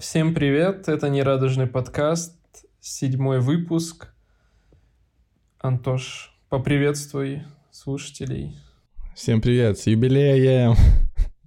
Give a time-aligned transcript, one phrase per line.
[0.00, 2.34] Всем привет, это «Нерадужный подкаст»,
[2.80, 4.14] седьмой выпуск.
[5.58, 8.56] Антош, поприветствуй слушателей.
[9.14, 10.74] Всем привет, с юбилеем!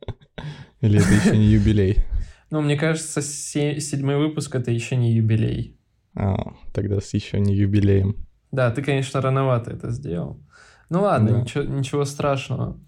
[0.81, 2.03] Или это еще не юбилей?
[2.51, 5.75] Ну, мне кажется, седьмой выпуск— это еще не юбилей.
[6.15, 8.23] А, тогда с еще не юбилеем.
[8.51, 10.39] Да, ты, конечно, рановато это сделал.
[10.89, 11.41] Ну ладно, да.
[11.41, 12.79] ничего, ничего страшного.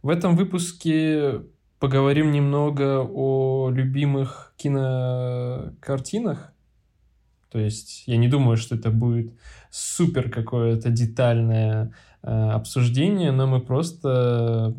[0.00, 1.42] В этом выпуске
[1.80, 6.52] поговорим немного о любимых кинокартинах.
[7.50, 9.32] То есть я не думаю, что это будет
[9.70, 14.76] супер какое-то детальное э, обсуждение, но мы просто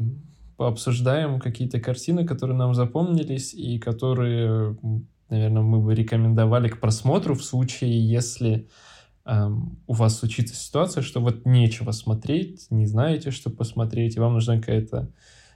[0.56, 4.78] пообсуждаем какие-то картины, которые нам запомнились и которые,
[5.30, 8.70] наверное, мы бы рекомендовали к просмотру в случае, если
[9.26, 14.36] эм, у вас случится ситуация, что вот нечего смотреть, не знаете, что посмотреть, и вам
[14.36, 15.10] нужна какая-то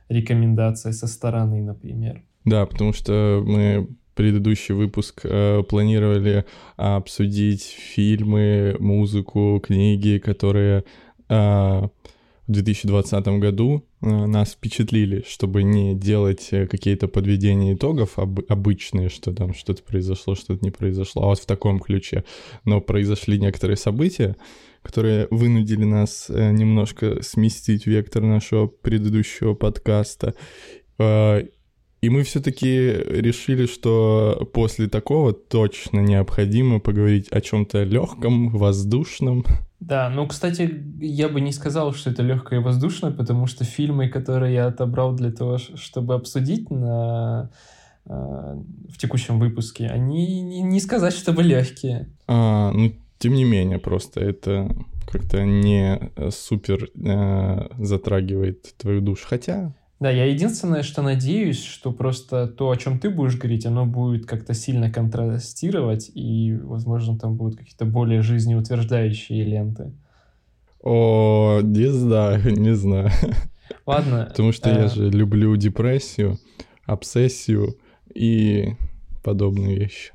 [0.09, 2.23] рекомендация со стороны, например.
[2.45, 6.45] Да, потому что мы предыдущий выпуск э, планировали
[6.77, 10.85] обсудить фильмы, музыку, книги, которые
[11.29, 11.87] э,
[12.47, 19.09] в 2020 году э, нас впечатлили, чтобы не делать э, какие-то подведения итогов об, обычные,
[19.09, 22.23] что там что-то произошло, что-то не произошло, а вот в таком ключе.
[22.63, 24.35] Но произошли некоторые события,
[24.85, 30.35] которые вынудили нас э, немножко сместить вектор нашего предыдущего подкаста.
[30.99, 31.43] Э,
[32.01, 39.43] и мы все-таки решили, что после такого точно необходимо поговорить о чем-то легком, воздушном.
[39.79, 44.07] Да, ну, кстати, я бы не сказал, что это легкое и воздушное, потому что фильмы,
[44.07, 47.49] которые я отобрал для того, чтобы обсудить на
[48.05, 52.09] э, в текущем выпуске, они не сказать, чтобы легкие.
[52.27, 52.93] А, ну,
[53.25, 54.69] тем не менее, просто это
[55.11, 59.25] как-то не э, супер э, затрагивает твою душу.
[59.27, 59.73] Хотя...
[59.99, 64.27] Да, я единственное, что надеюсь, что просто то, о чем ты будешь говорить, оно будет
[64.27, 69.91] как-то сильно контрастировать, и, возможно, там будут какие-то более жизнеутверждающие ленты.
[70.83, 73.09] О, не знаю, не знаю.
[73.87, 74.27] Ладно.
[74.29, 76.37] Потому что я э, же люблю депрессию,
[76.85, 77.75] обсессию
[78.13, 78.75] и
[79.23, 80.14] подобные вещи.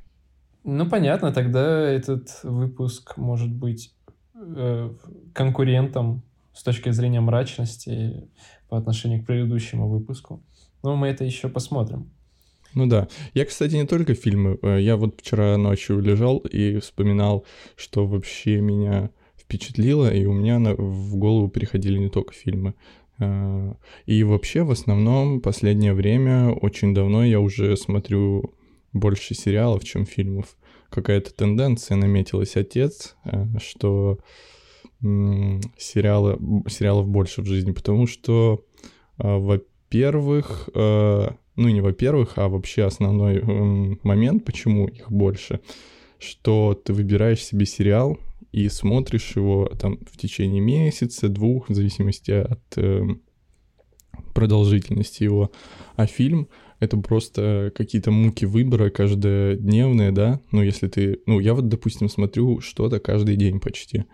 [0.64, 3.94] Ну, понятно, тогда этот выпуск может быть
[4.34, 4.94] э,
[5.32, 6.22] конкурентом
[6.52, 8.28] с точки зрения мрачности
[8.68, 10.42] по отношению к предыдущему выпуску.
[10.82, 12.10] Но мы это еще посмотрим.
[12.74, 13.08] Ну да.
[13.34, 14.58] Я, кстати, не только фильмы.
[14.62, 17.44] Э, я вот вчера ночью лежал и вспоминал,
[17.76, 22.74] что вообще меня впечатлило, и у меня в голову приходили не только фильмы.
[23.18, 23.74] Э,
[24.06, 28.54] и вообще, в основном, последнее время, очень давно я уже смотрю
[28.92, 30.56] больше сериалов, чем фильмов.
[30.88, 34.18] Какая-то тенденция наметилась отец, э, что
[35.02, 38.64] сериалы, сериалов больше в жизни, потому что,
[39.18, 45.60] э, во-первых, э, ну не во-первых, а вообще основной момент, почему их больше,
[46.18, 48.18] что ты выбираешь себе сериал
[48.52, 52.78] и смотришь его там в течение месяца, двух, в зависимости от
[54.34, 55.50] продолжительности его,
[55.96, 56.48] а фильм
[56.80, 62.60] это просто какие-то муки выбора каждодневные, да, ну, если ты, ну, я вот, допустим, смотрю
[62.60, 64.06] что-то каждый день почти,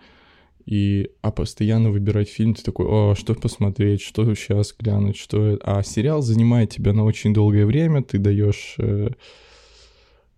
[0.65, 5.81] и, а постоянно выбирать фильм, ты такой, о, что посмотреть, что сейчас глянуть, что А
[5.81, 9.11] сериал занимает тебя на очень долгое время, ты даешь э,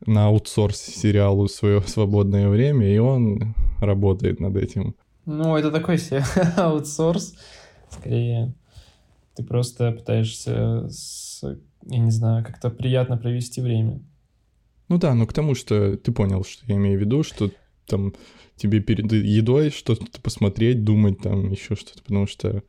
[0.05, 4.95] на аутсорс сериалу свое свободное время, и он работает над этим.
[5.25, 6.23] Ну, это такой себе
[6.57, 7.33] аутсорс,
[7.89, 8.53] скорее.
[9.35, 11.43] Ты просто пытаешься с
[11.85, 14.01] я не знаю, как-то приятно провести время.
[14.87, 17.51] Ну да, но к тому, что ты понял, что я имею в виду, что
[17.85, 18.13] там
[18.55, 22.63] тебе перед едой что-то посмотреть, думать там еще что-то, потому что,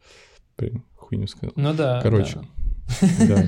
[0.56, 1.52] блин, хуйню сказал.
[1.56, 2.00] Ну да.
[2.02, 2.40] Короче,
[3.26, 3.44] да.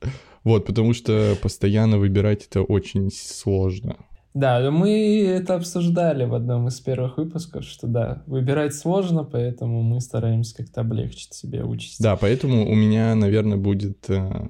[0.44, 3.96] Вот, потому что постоянно выбирать это очень сложно.
[4.34, 10.00] Да, мы это обсуждали в одном из первых выпусков, что да, выбирать сложно, поэтому мы
[10.00, 12.02] стараемся как-то облегчить себе участь.
[12.02, 14.48] Да, поэтому у меня, наверное, будет э,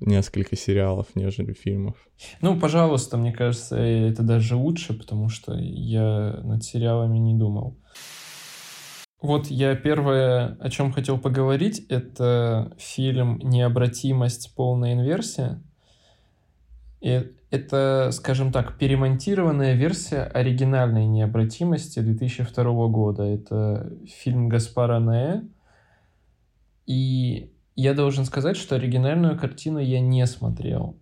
[0.00, 1.96] несколько сериалов, нежели фильмов.
[2.40, 7.76] Ну, пожалуйста, мне кажется, это даже лучше, потому что я над сериалами не думал.
[9.22, 14.54] Вот я первое, о чем хотел поговорить, это фильм «Необратимость.
[14.54, 15.62] Полная инверсия».
[17.00, 23.22] И это, скажем так, перемонтированная версия оригинальной «Необратимости» 2002 года.
[23.22, 25.42] Это фильм Гаспара Ноэ.
[26.86, 30.96] И я должен сказать, что оригинальную картину я не смотрел.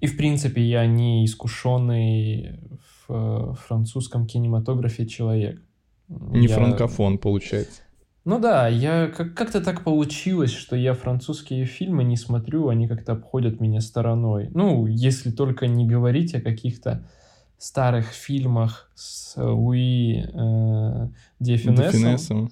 [0.00, 2.60] И, в принципе, я не искушенный
[3.08, 5.60] в французском кинематографе человек.
[6.08, 6.54] Не я...
[6.54, 7.82] франкофон, получается.
[8.24, 13.12] Ну да, я как- как-то так получилось, что я французские фильмы не смотрю, они как-то
[13.12, 14.50] обходят меня стороной.
[14.52, 17.08] Ну, если только не говорить о каких-то
[17.56, 21.08] старых фильмах с Луи э,
[21.40, 21.92] Де Финессом.
[21.92, 22.50] Финессом.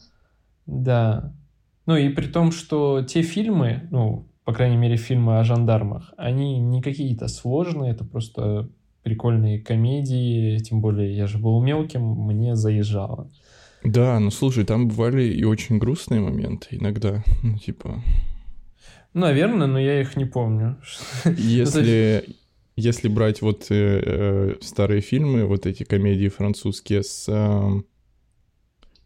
[0.67, 1.35] Да.
[1.89, 6.59] Ну и при том, что те фильмы, ну, по крайней мере, фильмы о жандармах, они
[6.59, 8.69] не какие-то сложные, это просто
[9.03, 13.31] прикольные комедии, тем более я же был мелким, мне заезжало.
[13.83, 18.03] Да, ну слушай, там бывали и очень грустные моменты иногда, ну типа...
[19.15, 20.77] Наверное, но я их не помню.
[21.39, 22.37] Если,
[22.77, 27.83] если брать вот э, э, старые фильмы, вот эти комедии французские с э,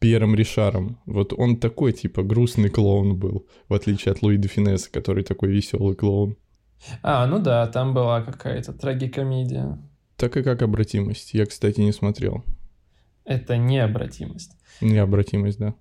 [0.02, 4.90] Пьером Ришаром, вот он такой типа грустный клоун был, в отличие от Луи де Финесса,
[4.90, 6.36] который такой веселый клоун.
[7.02, 9.78] А, ну да, там была какая-то трагикомедия.
[10.16, 11.34] Так и как обратимость.
[11.34, 12.44] Я, кстати, не смотрел.
[13.24, 14.56] Это необратимость.
[14.80, 15.74] Необратимость, да.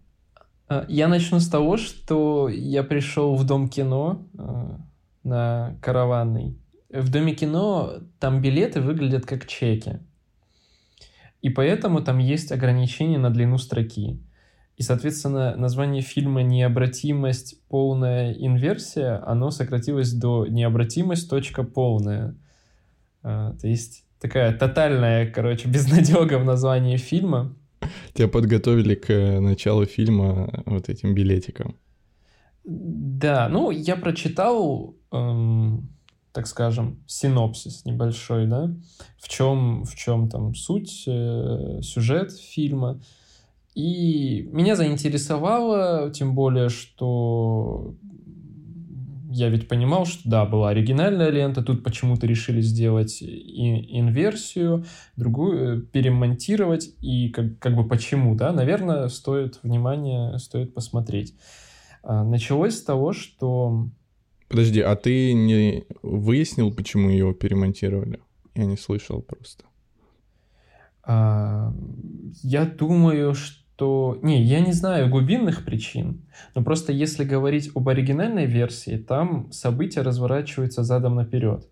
[0.68, 4.78] А, Я начну с того, что я пришел в Дом кино э,
[5.24, 6.60] на караванный.
[6.90, 10.00] В Доме кино там билеты выглядят как чеки.
[11.42, 14.22] И поэтому там есть ограничение на длину строки.
[14.78, 17.68] И, соответственно, название фильма «Необратимость.
[17.68, 21.30] Полная инверсия», оно сократилось до «Необратимость.
[21.30, 22.36] Точка полная».
[23.24, 27.56] А, То есть такая тотальная, короче, безнадега в названии фильма.
[28.14, 31.76] Тебя подготовили к э, началу фильма вот этим билетиком.
[32.64, 35.90] Да, ну, я прочитал, эм,
[36.34, 38.74] так скажем, синопсис небольшой, да,
[39.20, 43.02] в чем, в чем там суть, э, сюжет фильма.
[43.74, 47.96] И меня заинтересовало, тем более, что
[49.34, 54.86] я ведь понимал, что да, была оригинальная лента, тут почему-то решили сделать и- инверсию,
[55.16, 61.34] другую э, перемонтировать, и как, как бы почему, да, наверное, стоит внимание, стоит посмотреть.
[62.04, 63.88] А, Началось с того, что
[64.52, 68.20] Подожди, а ты не выяснил, почему ее перемонтировали?
[68.54, 69.64] Я не слышал просто.
[71.04, 71.74] а,
[72.44, 74.20] я думаю, что...
[74.22, 76.22] Не, я не знаю глубинных причин,
[76.54, 81.68] но просто если говорить об оригинальной версии, там события разворачиваются задом наперед.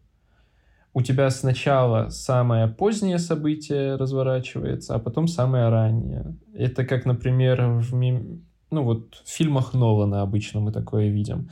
[0.94, 6.36] У тебя сначала самое позднее событие разворачивается, а потом самое раннее.
[6.56, 8.42] Это как, например, в, ми-
[8.72, 11.50] ну, вот, в фильмах Нолана обычно мы такое видим.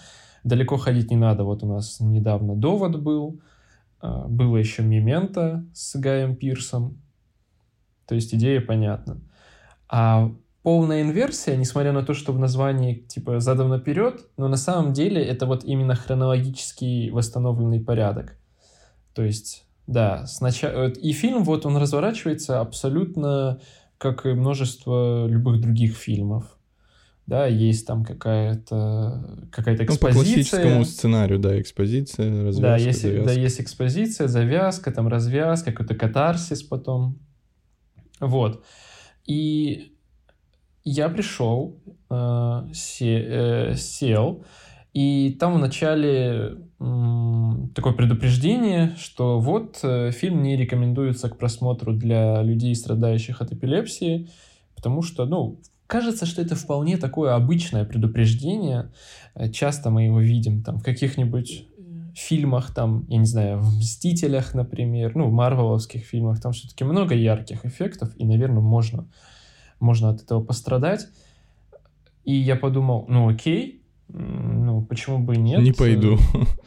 [0.48, 1.44] Далеко ходить не надо.
[1.44, 3.42] Вот у нас недавно «Довод» был,
[4.00, 7.02] а, было еще «Мементо» с Гаем Пирсом.
[8.06, 9.20] То есть идея понятна.
[9.90, 10.32] А
[10.64, 15.22] полная инверсия, несмотря на то, что в названии типа задом наперед, но на самом деле
[15.22, 18.38] это вот именно хронологический восстановленный порядок.
[19.14, 20.88] То есть, да, сначала...
[20.88, 23.60] И фильм, вот он разворачивается абсолютно
[23.98, 26.56] как и множество любых других фильмов.
[27.27, 30.13] Да, есть там какая-то какая-то Ну, по экспозиция.
[30.62, 33.39] классическому сценарию, да, экспозиция, развязка, Да, есть, да, завязка.
[33.39, 37.19] есть экспозиция, завязка, там развязка, какой-то катарсис потом.
[38.21, 38.63] Вот.
[39.25, 39.94] И
[40.85, 41.77] я пришел,
[42.09, 44.45] э, се- э, сел,
[44.94, 52.41] и там вначале м, такое предупреждение, что вот э, фильм не рекомендуется к просмотру для
[52.44, 54.29] людей, страдающих от эпилепсии,
[54.75, 58.92] потому что, ну, кажется, что это вполне такое обычное предупреждение.
[59.36, 61.68] Э, Часто мы его видим там в каких-нибудь
[62.18, 67.13] фильмах, там, я не знаю, в «Мстителях», например, ну, в марвеловских фильмах, там все-таки много
[67.13, 69.08] ярких эффектов, и, наверное, можно,
[69.79, 71.08] можно от этого пострадать.
[72.24, 75.62] И я подумал, ну, окей, ну, почему бы и нет?
[75.62, 76.17] Не пойду.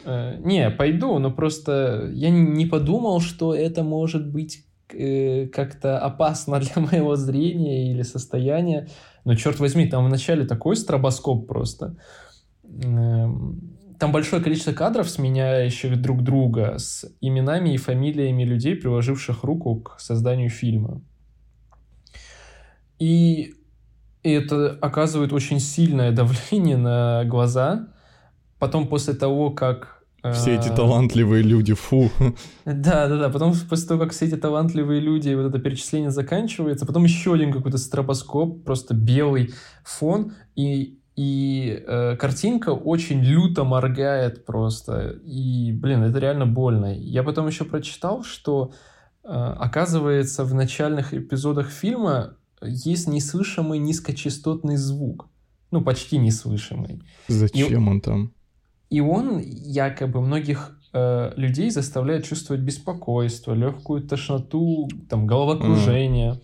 [0.05, 6.61] Э, Не, пойду, но просто я не подумал, что это может быть э, как-то опасно
[6.61, 8.89] для моего зрения или состояния.
[9.25, 11.97] Но черт возьми, там вначале такой стробоскоп просто.
[12.65, 19.77] Эм, Там большое количество кадров, сменяющих друг друга, с именами и фамилиями людей, приложивших руку
[19.81, 21.03] к созданию фильма.
[22.99, 23.55] И
[24.23, 27.89] это оказывает очень сильное давление на глаза.
[28.59, 30.00] Потом после того, как...
[30.33, 32.11] Все эти э, талантливые люди, фу.
[32.65, 33.31] да, да, да.
[33.31, 37.53] Потом после того, как все эти талантливые люди, вот это перечисление заканчивается, потом еще один
[37.53, 45.21] какой-то стробоскоп, просто белый фон, и, и э, картинка очень люто моргает просто.
[45.25, 46.95] И, блин, это реально больно.
[46.95, 48.73] Я потом еще прочитал, что
[49.25, 55.29] э, оказывается в начальных эпизодах фильма есть неслышимый низкочастотный звук.
[55.71, 57.03] Ну, почти неслышимый.
[57.29, 58.33] Зачем он там?
[58.91, 66.41] И он якобы многих э, людей заставляет чувствовать беспокойство, легкую тошноту, там, головокружение.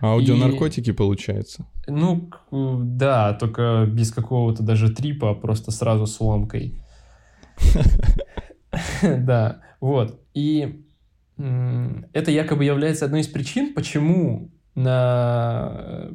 [0.00, 0.92] Аудионаркотики, и...
[0.92, 1.66] получается?
[1.86, 6.80] Ну, да, только без какого-то даже трипа, а просто сразу с ломкой.
[9.02, 10.20] Да, вот.
[10.34, 10.84] И
[11.36, 16.10] это якобы является одной из причин, почему на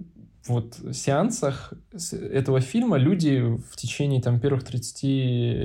[0.47, 1.73] вот сеансах
[2.11, 5.03] этого фильма люди в течение там первых 30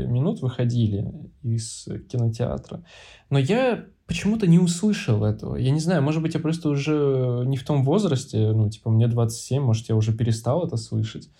[0.08, 1.12] минут выходили
[1.42, 2.84] из кинотеатра.
[3.30, 5.56] Но я почему-то не услышал этого.
[5.56, 9.08] Я не знаю, может быть, я просто уже не в том возрасте, ну, типа, мне
[9.08, 11.30] 27, может, я уже перестал это слышать.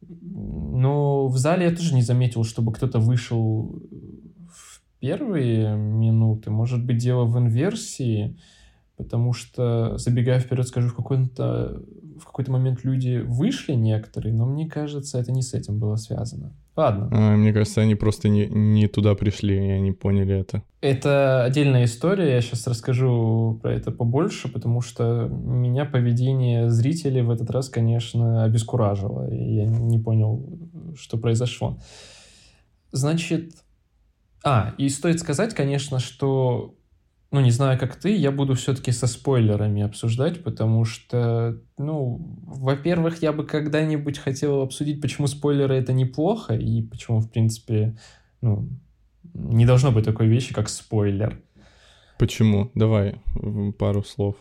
[0.00, 3.80] Но в зале я тоже не заметил, чтобы кто-то вышел
[4.52, 6.50] в первые минуты.
[6.50, 8.36] Может быть, дело в инверсии,
[8.96, 11.82] потому что, забегая вперед, скажу, в какой-то
[12.20, 16.52] в какой-то момент люди вышли некоторые, но мне кажется, это не с этим было связано.
[16.76, 17.08] Ладно.
[17.12, 20.62] А, мне кажется, они просто не, не туда пришли, и они поняли это.
[20.80, 27.30] Это отдельная история, я сейчас расскажу про это побольше, потому что меня поведение зрителей в
[27.30, 30.46] этот раз, конечно, обескуражило, и я не понял,
[30.98, 31.78] что произошло.
[32.92, 33.52] Значит,
[34.42, 36.74] а, и стоит сказать, конечно, что
[37.32, 43.22] ну, не знаю, как ты, я буду все-таки со спойлерами обсуждать, потому что, ну, во-первых,
[43.22, 47.96] я бы когда-нибудь хотел обсудить, почему спойлеры это неплохо, и почему, в принципе,
[48.40, 48.68] ну,
[49.32, 51.40] не должно быть такой вещи, как спойлер.
[52.18, 52.72] Почему?
[52.74, 53.20] Давай
[53.78, 54.34] пару слов.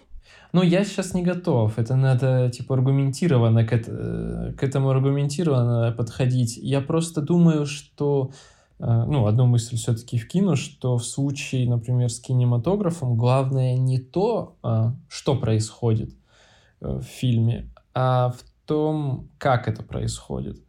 [0.52, 1.78] Ну, я сейчас не готов.
[1.78, 6.58] Это надо, типа, аргументированно к, это, к этому аргументированно подходить.
[6.58, 12.20] Я просто думаю, что Э, ну, одну мысль все-таки вкину, что в случае, например, с
[12.20, 16.12] кинематографом главное не то, а, что происходит
[16.80, 20.64] э, в фильме, а в том, как это происходит.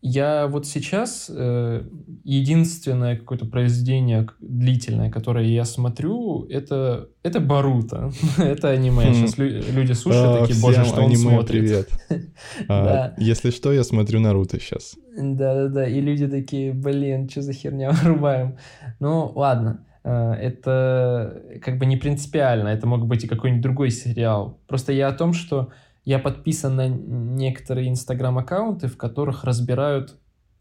[0.00, 1.82] Я вот сейчас э,
[2.22, 8.12] единственное какое-то произведение длительное, которое я смотрю, это, это Баруто.
[8.38, 9.12] это аниме.
[9.12, 9.42] Сейчас хм.
[9.74, 11.48] люди слушают такие, боже, что он смотрит.
[11.48, 11.88] привет.
[12.68, 14.96] А, если что, я смотрю Наруто сейчас.
[15.16, 18.56] Да-да-да, и люди такие, блин, что за херня, вырубаем.
[19.00, 19.84] Ну, ладно.
[20.04, 24.60] Э, это как бы не принципиально, это мог быть и какой-нибудь другой сериал.
[24.66, 25.70] Просто я о том, что
[26.08, 30.18] я подписан на некоторые инстаграм-аккаунты, в которых разбирают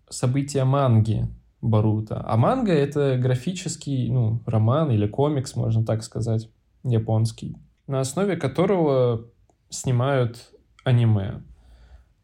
[0.09, 1.29] события манги
[1.61, 2.21] Барута.
[2.27, 6.49] А манга— это графический ну, роман или комикс, можно так сказать,
[6.83, 7.55] японский,
[7.87, 9.27] на основе которого
[9.69, 10.51] снимают
[10.83, 11.41] аниме.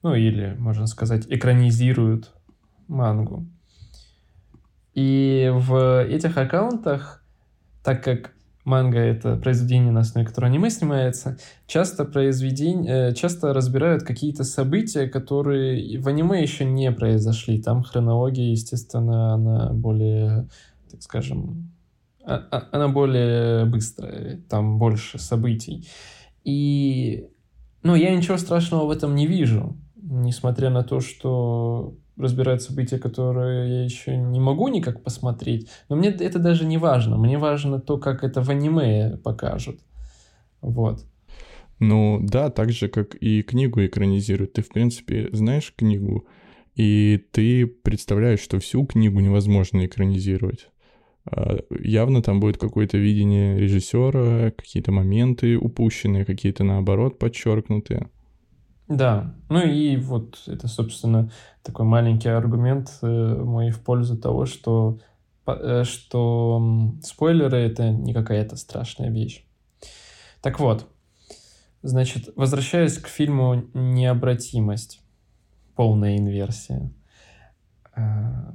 [0.02, 2.34] Ну или, можно сказать, экранизируют
[2.90, 3.46] мангу.
[4.96, 7.24] И в этих аккаунтах,
[7.86, 8.33] так как
[8.66, 15.08] манга— это произведение, на основе которого аниме снимается, часто, произведение, э, часто разбирают какие-то события,
[15.08, 17.62] которые в аниме еще не произошли.
[17.62, 20.48] Там хронология, естественно, она более,
[20.90, 21.72] так скажем,
[22.26, 25.88] а, а, она более быстрая, там больше событий.
[26.44, 27.28] И,
[27.84, 33.70] ну, я ничего страшного в этом не вижу, несмотря на то, что разбирать события, которые
[33.70, 35.70] я еще не могу никак посмотреть.
[35.90, 37.18] Но мне это даже не важно.
[37.18, 39.80] Мне важно то, как это в аниме покажут.
[40.62, 41.06] Вот.
[41.80, 44.54] Ну да, так же, как и книгу экранизируют.
[44.54, 46.26] Ты, в принципе, знаешь книгу,
[46.76, 50.70] и ты представляешь, что всю книгу невозможно экранизировать.
[51.26, 58.10] А, явно там будет какое-то видение режиссера, какие-то моменты упущенные, какие-то наоборот подчеркнутые.
[58.88, 65.00] Да, ну и вот это, собственно, такой маленький аргумент э, мой в пользу того, что,
[65.48, 69.46] э, что спойлеры— это не какая-то страшная вещь.
[70.42, 70.86] Так вот,
[71.82, 75.02] значит, возвращаясь к фильму «Необратимость»,
[75.76, 76.92] полная инверсия.
[77.96, 78.54] А,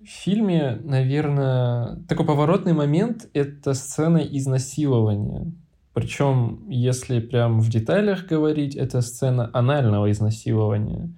[0.00, 5.52] в фильме, наверное, такой поворотный момент— это сцена изнасилования—
[5.94, 11.14] причем, если прям в деталях говорить, это сцена анального изнасилования.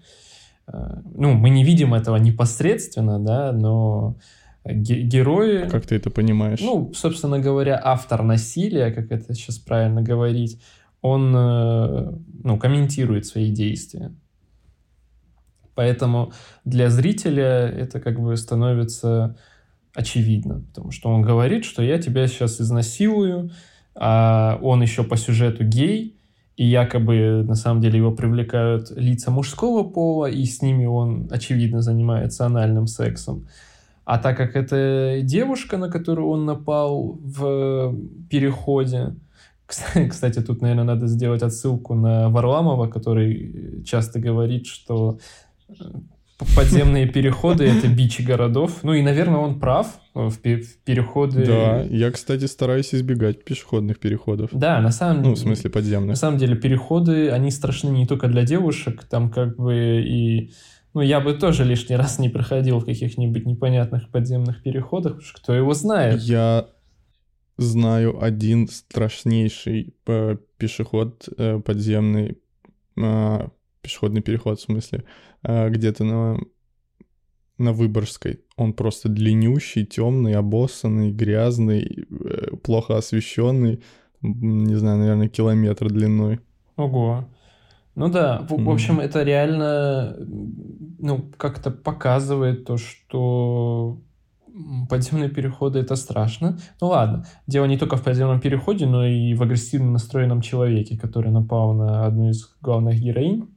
[0.67, 4.17] Э, ну, мы не видим этого непосредственно, да, но
[4.65, 5.69] герои...
[5.69, 6.61] Как ты это понимаешь?
[6.61, 10.61] Ну, собственно говоря, автор насилия, как это сейчас правильно говорить,
[11.01, 12.13] он, э,
[12.45, 14.13] ну, комментирует свои действия.
[15.75, 16.33] Поэтому
[16.65, 19.37] для зрителя это как бы становится
[19.95, 23.51] очевидно, потому что он говорит, что я тебя сейчас изнасилую,
[23.97, 26.17] а он еще по сюжету гей,
[26.57, 31.83] и якобы на самом деле его привлекают лица мужского пола, и с ними он, очевидно,
[31.83, 33.47] занимается анальным сексом.
[34.05, 37.95] А так как это девушка, на которую он напал в
[38.31, 39.17] переходе,
[39.67, 45.19] кстати, тут, наверное, надо сделать отсылку на Варламова, который часто говорит, что
[46.55, 48.81] подземные переходы— это бичи городов.
[48.83, 51.47] Ну и, наверное, он прав в, переходы...
[51.47, 54.51] Да, я, кстати, стараюсь избегать пешеходных переходов.
[54.53, 55.29] Да, на самом деле...
[55.31, 56.11] Ну, в смысле подземных.
[56.11, 60.53] На самом деле переходы, они страшны не только для девушек, там как бы и...
[60.95, 65.41] Ну, я бы тоже лишний раз не проходил в каких-нибудь непонятных подземных переходах, потому что
[65.43, 66.23] кто его знает.
[66.23, 66.69] Я
[67.59, 72.39] знаю один страшнейший э, пешеход э, подземный,
[72.99, 73.51] а,
[73.83, 75.05] пешеходный переход, в смысле,
[75.47, 76.39] где-то на,
[77.59, 78.41] на Выборгской.
[78.57, 83.83] Он просто длиннющий, темный, обоссанный, грязный, э, плохо освещенный,
[84.23, 86.41] не знаю, наверное, километр длиной.
[86.77, 87.29] Ого.
[87.95, 88.65] Ну да, в, mm.
[88.65, 90.17] в общем, это реально,
[90.99, 94.03] ну, как-то показывает то, что
[94.89, 96.59] подземные переходы это страшно.
[96.81, 101.31] Ну ладно, дело не только в подземном переходе, но и в агрессивно настроенном человеке, который
[101.31, 103.49] напал на одну из главных героинь.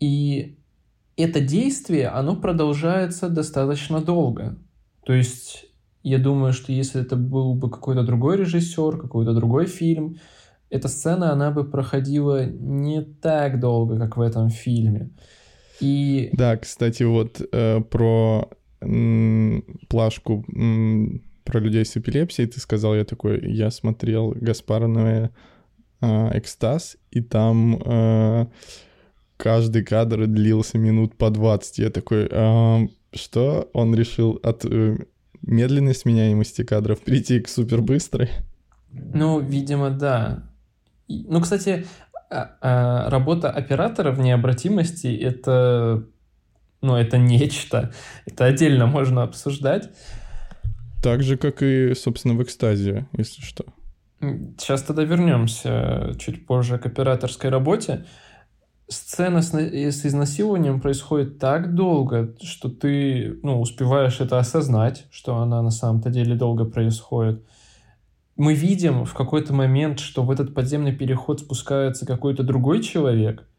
[0.00, 0.56] И
[1.16, 4.56] это действие, оно продолжается достаточно долго.
[5.04, 5.66] То есть
[6.02, 10.18] я думаю, что если это был бы какой-то другой режиссер, какой-то другой фильм,
[10.68, 15.10] эта сцена, она бы проходила не так долго, как в этом фильме.
[15.80, 16.30] И...
[16.32, 18.50] Да, кстати, вот э, про
[19.88, 20.44] плашку
[21.44, 25.30] про людей с эпилепсией, ты сказал, я такой, я смотрел Гаспарновое
[26.00, 28.46] э, «Экстаз», и там э,
[29.36, 31.78] каждый кадр длился минут по 20.
[31.78, 33.70] Я такой, э, что?
[33.72, 34.98] Он решил от э,
[35.42, 38.30] медленной сменяемости кадров перейти к супербыстрой?
[38.90, 40.50] Ну, видимо, да.
[41.08, 41.86] Ну, кстати,
[42.30, 46.06] а, а, работа оператора в необратимости— это
[46.82, 47.92] ну, это нечто.
[48.26, 49.90] Это отдельно можно обсуждать.
[51.02, 53.64] Так же, как и, собственно, в экстазе, если что.
[54.20, 58.06] Сейчас тогда вернемся чуть позже к операторской работе.
[58.88, 65.60] Сцена с, с изнасилованием происходит так долго, что ты ну, успеваешь это осознать, что она
[65.62, 67.44] на самом-то деле долго происходит.
[68.36, 73.48] Мы видим в какой-то момент, что в этот подземный переход спускается какой-то другой человек–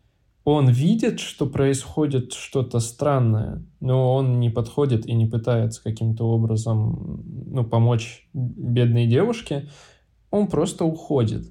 [0.50, 7.22] он видит, что происходит что-то странное, но он не подходит и не пытается каким-то образом
[7.48, 9.68] ну, помочь бедной девушке,
[10.32, 11.44] он просто уходит.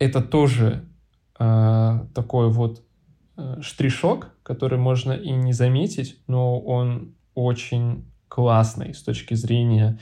[0.00, 0.84] Это тоже
[1.38, 2.82] э, такой вот
[3.36, 9.98] э, штришок, который можно и не заметить, но он очень классный с точки зрения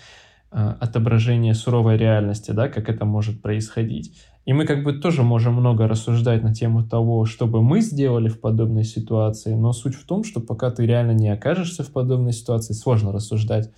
[0.51, 4.17] э, отображения суровой реальности, да, как это может происходить.
[4.47, 8.29] И мы как бы тоже можем много рассуждать на тему того, что бы мы сделали
[8.29, 12.33] в подобной ситуации, но суть в том, что пока ты реально не окажешься в подобной
[12.33, 13.71] ситуации, сложно рассуждать,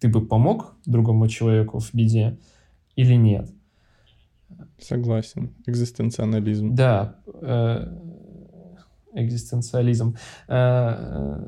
[0.00, 2.38] ты бы помог другому человеку в беде
[2.96, 3.50] или нет.
[4.78, 5.54] Согласен.
[5.66, 6.74] Экзистенциализм.
[6.74, 7.86] Да, э,
[9.14, 10.16] экзистенциализм.
[10.48, 11.40] Э,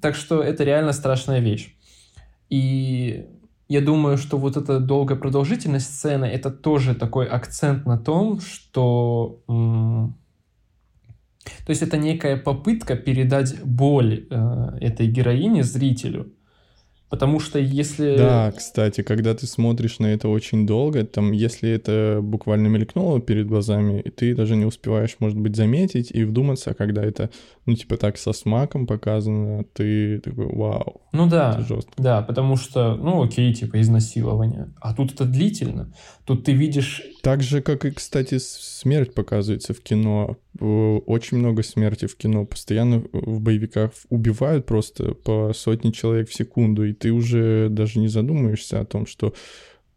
[0.00, 1.76] так что это реально страшная вещь.
[2.50, 3.26] И
[3.68, 9.42] я думаю, что вот эта долгая продолжительность сцены это тоже такой акцент на том, что
[11.66, 16.32] то есть это некая попытка передать боль э, этой героине зрителю.
[17.14, 18.16] Потому что если...
[18.16, 23.46] Да, кстати, когда ты смотришь на это очень долго, там, если это буквально мелькнуло перед
[23.46, 27.30] глазами, и ты даже не успеваешь, может быть, заметить и вдуматься, а когда это,
[27.66, 31.02] ну, типа так, со смаком показано, ты такой, вау.
[31.12, 31.92] Ну да, жестко.
[31.98, 34.74] да, потому что, ну, окей, типа, изнасилование.
[34.80, 35.94] А тут это длительно.
[36.24, 37.00] Тут ты видишь...
[37.22, 40.36] Так же, как и, кстати, смерть показывается в кино.
[40.58, 42.44] Очень много смерти в кино.
[42.44, 48.08] Постоянно в боевиках убивают просто по сотни человек в секунду, и ты уже даже не
[48.08, 49.34] задумаешься о том, что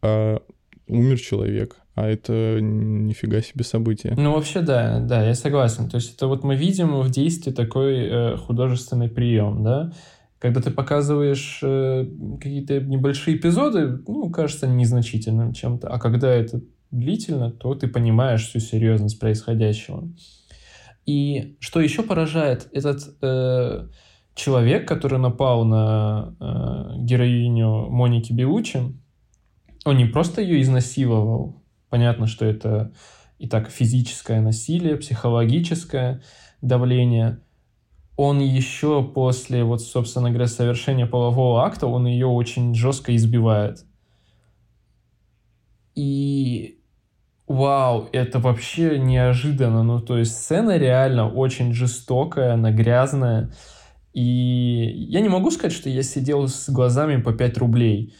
[0.02, 0.42] а,
[0.86, 4.12] умер человек, а это нифига себе событие.
[4.14, 5.88] Ну, вообще, да, да, я согласен.
[5.88, 9.90] То есть это вот мы видим в действии такой э, художественный прием, да,
[10.38, 12.04] когда ты показываешь э,
[12.42, 18.60] какие-то небольшие эпизоды, ну, кажется незначительным чем-то, а когда это длительно, то ты понимаешь всю
[18.60, 20.06] серьезность происходящего.
[21.06, 23.88] И что еще поражает, этот э,
[24.38, 28.78] человек, который напал на э, героиню Моники Белучи,
[29.84, 32.92] он не просто ее изнасиловал, понятно, что это
[33.38, 36.22] и так физическое насилие, психологическое
[36.60, 37.40] давление,
[38.16, 43.84] он еще после, вот, собственно говоря, совершения полового акта, он ее очень жестко избивает.
[45.94, 46.80] И
[47.46, 49.84] вау, это вообще неожиданно.
[49.84, 53.52] Ну, то есть сцена реально очень жестокая, она грязная.
[54.18, 58.14] И я не могу сказать, что я сидел с глазами по 5 рублей.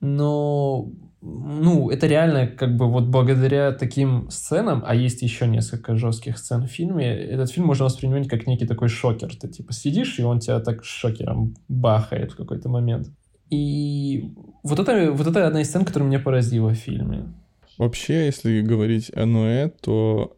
[0.00, 6.38] но ну, это реально как бы вот благодаря таким сценам, а есть еще несколько жестких
[6.38, 9.34] сцен в фильме, этот фильм можно воспринимать как некий такой шокер.
[9.34, 13.08] Ты типа сидишь, и он тебя так шокером бахает в какой-то момент.
[13.50, 17.24] И вот это, вот это одна из сцен, которая меня поразила в фильме.
[17.76, 20.37] Вообще, если говорить о Ноэ, то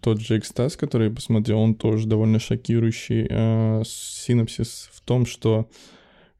[0.00, 3.26] тот же экстаз, который я посмотрел, он тоже довольно шокирующий.
[3.28, 5.68] Э, синопсис в том, что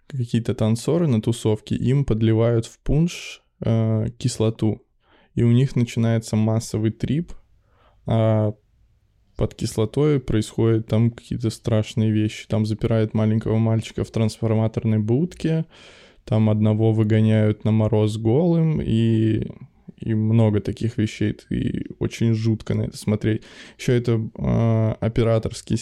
[0.06, 4.82] какие-то танцоры на тусовке им подливают в пунш э, кислоту,
[5.34, 7.32] и у них начинается массовый трип,
[8.06, 8.54] а
[9.36, 12.48] под кислотой происходят там какие-то страшные вещи.
[12.48, 15.64] Там запирают маленького мальчика в трансформаторной будке,
[16.24, 19.46] там одного выгоняют на мороз голым, и,
[20.00, 21.36] и много таких вещей.
[21.50, 23.42] И очень жутко на это смотреть.
[23.78, 25.76] Еще это э, операторски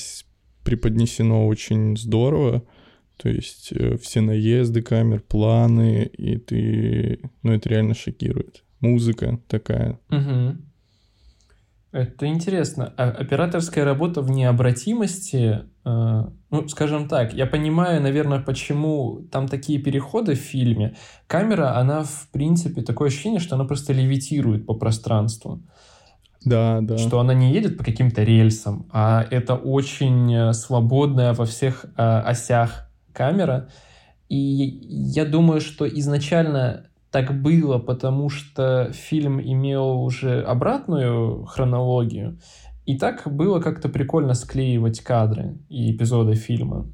[0.65, 2.65] преподнесено очень здорово.
[3.17, 7.21] То есть э, все наезды камер, планы, и ты...
[7.43, 8.65] Ну, это реально шокирует.
[8.81, 9.99] Музыка такая.
[10.11, 10.57] Угу.
[11.93, 12.93] Это интересно.
[12.99, 20.35] А операторская работа в необратимости, ну, скажем так, я понимаю, наверное, почему там такие переходы
[20.35, 20.97] в фильме.
[21.29, 25.63] Камера, она, в принципе, такое ощущение, что она просто левитирует по пространству.
[26.45, 26.99] Да, да.
[26.99, 32.03] Что она не едет по каким-то рельсам, а это очень э, свободная во всех э,
[32.03, 33.69] осях камера.
[34.29, 42.39] И я думаю, что изначально так было, потому что фильм имел уже обратную хронологию,
[42.87, 46.91] и так было как-то прикольно склеивать кадры и эпизоды фильма.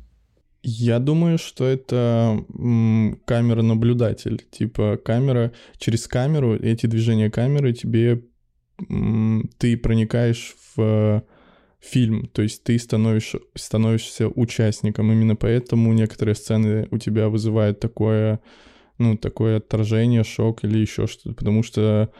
[0.64, 2.44] Я думаю, что это
[3.26, 4.44] камера-наблюдатель.
[4.50, 8.24] Типа камера, через камеру, эти движения камеры тебе...
[9.58, 11.22] Ты проникаешь в
[11.78, 15.12] фильм, то есть ты становишь, становишься участником.
[15.12, 18.40] Именно поэтому некоторые сцены у тебя вызывают такое,
[18.98, 22.10] ну, такое отторжение, шок или еще что-то, потому что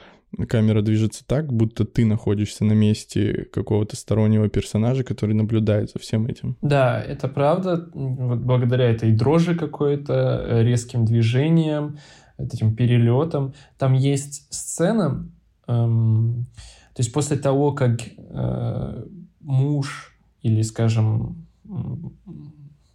[0.49, 6.27] камера движется так, будто ты находишься на месте какого-то стороннего персонажа, который наблюдает за всем
[6.27, 6.57] этим.
[6.63, 7.89] Да, это правда.
[7.93, 11.99] Вот благодаря этой дрожи какой-то, э, резким движениям,
[12.39, 13.55] этим перелетам.
[13.79, 15.29] Там есть сцена,
[15.67, 16.47] эм,
[16.95, 19.05] то есть после того, как э,
[19.41, 21.47] муж или, скажем,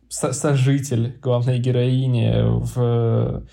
[0.10, 2.34] сожитель главной героини
[2.76, 3.46] в...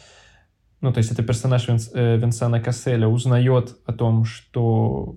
[0.85, 5.17] Ну, то есть это персонаж Винс, э, Винсана Касселя узнает о том, что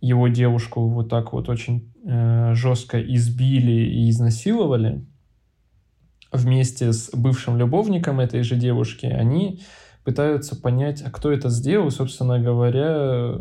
[0.00, 5.06] его девушку вот так вот очень э, жестко избили и изнасиловали
[6.32, 9.60] вместе с бывшим любовником этой же девушки, они
[10.02, 13.38] пытаются понять, а кто это сделал, собственно говоря,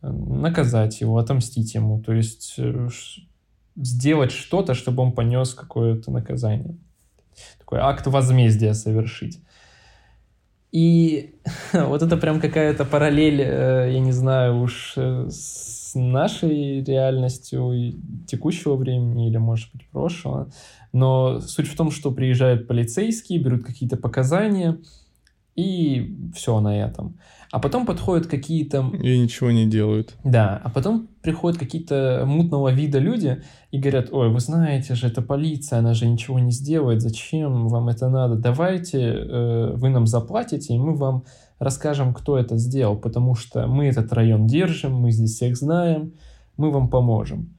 [0.00, 2.88] наказать его, отомстить ему, то есть э,
[3.76, 6.76] сделать что-то, чтобы он понес какое-то наказание.
[7.60, 9.38] Такой акт возмездия совершить.
[10.72, 11.34] И
[11.72, 17.94] вот это прям какая-то параллель, э, я не знаю уж, э, с нашей реальностью
[18.26, 20.50] текущего времени или, может быть, прошлого.
[20.92, 24.78] Но суть в том, что приезжают полицейские, берут какие-то показания,
[25.54, 27.18] и все на этом.
[27.52, 28.78] А потом подходят какие-то...
[28.98, 30.14] И ничего не делают.
[30.24, 35.20] Да, а потом приходят какие-то мутного вида люди и говорят, ой, вы знаете же, это
[35.20, 38.36] полиция, она же ничего не сделает, зачем вам это надо?
[38.36, 41.24] Давайте э, вы нам заплатите, и мы вам
[41.58, 46.14] расскажем, кто это сделал, потому что мы этот район держим, мы здесь всех знаем,
[46.56, 47.50] мы вам поможем.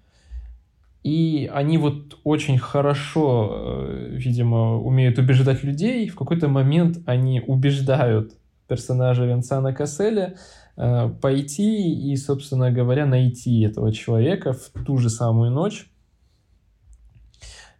[1.03, 6.09] И они вот очень хорошо, э, видимо, умеют убеждать людей.
[6.09, 8.33] В какой-то момент они убеждают
[8.73, 10.35] персонажа Винсана Касселя
[10.77, 15.91] э, пойти и, собственно говоря, найти этого человека в ту же самую ночь.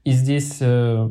[0.04, 1.10] И здесь э,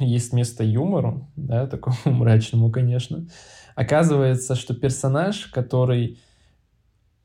[0.00, 3.28] есть место юмору, да, такому мрачному, конечно.
[3.76, 6.18] Оказывается, что персонаж, который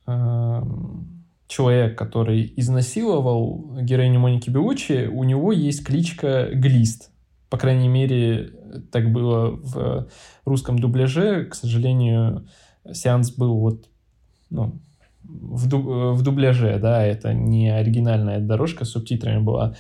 [0.05, 0.61] э,
[1.47, 7.09] человек, который изнасиловал героиню Моники Белучи, у него есть кличка Глист.
[7.51, 8.53] По крайней мере,
[8.93, 10.07] так было в
[10.45, 11.43] русском дубляже.
[11.45, 12.47] К сожалению,
[12.93, 13.89] сеанс был вот
[14.49, 14.79] ну,
[15.23, 19.75] в, дуб, в дубляже, да, это не оригинальная дорожка с субтитрами была.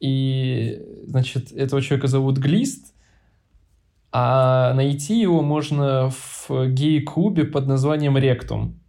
[0.00, 2.94] И, значит, этого человека зовут Глист,
[4.12, 8.80] а найти его можно в гей-клубе под названием Ректум.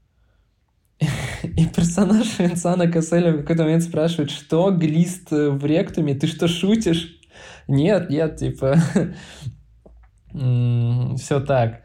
[1.44, 7.21] И персонаж Винсана Касселя в какой-то момент спрашивает, что глист в ректуме, ты что, шутишь?
[7.72, 8.76] Нет, нет, типа,
[11.18, 11.82] все так.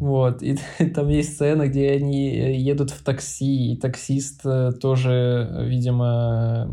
[0.00, 0.58] Вот, и,
[0.94, 6.68] там есть сцена, где они едут в такси, и таксист э, тоже, видимо,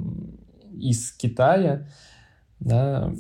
[0.74, 1.88] из Китая,
[2.60, 3.14] да,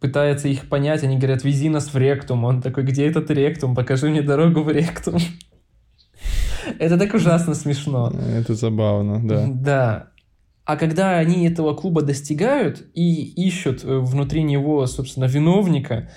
[0.00, 2.44] пытается их понять, они говорят, вези нас в ректум.
[2.44, 3.74] Он такой, где этот ректум?
[3.74, 5.20] Покажи мне дорогу в ректум.
[6.78, 8.12] Это так ужасно смешно.
[8.36, 9.46] Это забавно, да.
[9.48, 10.10] Да.
[10.66, 16.10] А когда они этого клуба достигают и ищут э, внутри него, собственно, виновника,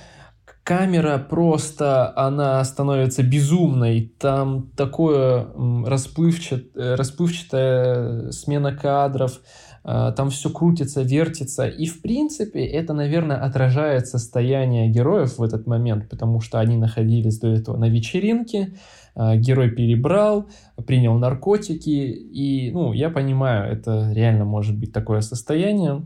[0.63, 4.13] камера просто, она становится безумной.
[4.19, 5.48] Там такое
[5.86, 9.39] расплывчат, э, расплывчатая смена кадров,
[9.84, 11.67] э, там все крутится, вертится.
[11.67, 17.39] И, в принципе, это, наверное, отражает состояние героев в этот момент, потому что они находились
[17.39, 18.74] до этого на вечеринке,
[19.15, 20.50] а, герой перебрал,
[20.88, 26.06] принял наркотики, и, ну, я понимаю, это реально может быть такое состояние.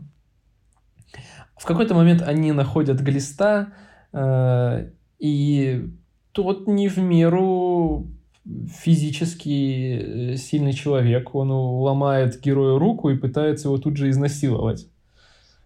[1.56, 3.68] В какой-то момент они находят глиста,
[5.18, 5.88] и
[6.32, 8.06] тот не в меру
[8.44, 14.86] физически э, сильный человек, он ломает герою руку и пытается его тут же изнасиловать.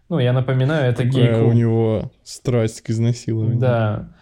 [0.08, 3.58] Ну, я напоминаю, это гей у него страсть к изнасилованию.
[3.58, 4.14] Да.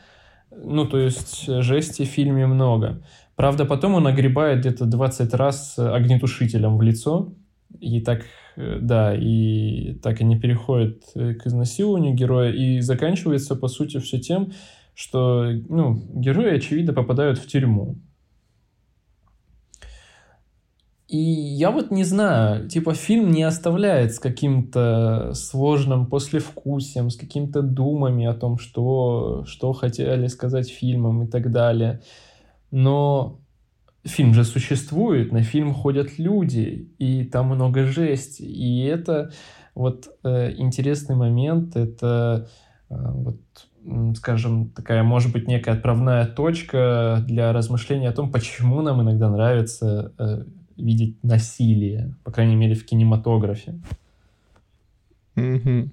[0.50, 3.02] Ну, то есть жести в фильме много.
[3.36, 7.34] Правда, потом он огребает где-то 20 раз огнетушителем в лицо.
[7.78, 8.24] И так, э,
[8.56, 12.52] да, и так и не переходит э, к изнасилованию героя.
[12.52, 14.52] И заканчивается, по сути, все тем,
[14.94, 17.96] что ну, герои, очевидно, попадают в тюрьму.
[21.08, 27.62] И я вот не знаю, типа фильм не оставляет с каким-то сложным послевкусием, с какими-то
[27.62, 32.02] думами о том, что, что хотели сказать фильмом и так далее.
[32.72, 33.38] Но
[34.06, 38.42] фильм же существует, на фильм ходят люди, и там много жести.
[38.42, 39.32] И это
[39.74, 42.48] вот э, интересный момент, это
[42.88, 43.40] э, вот
[44.16, 50.12] скажем, такая, может быть, некая отправная точка для размышления о том, почему нам иногда нравится
[50.18, 50.44] э,
[50.76, 53.80] видеть насилие, по крайней мере, в кинематографе.
[55.36, 55.90] Mm-hmm.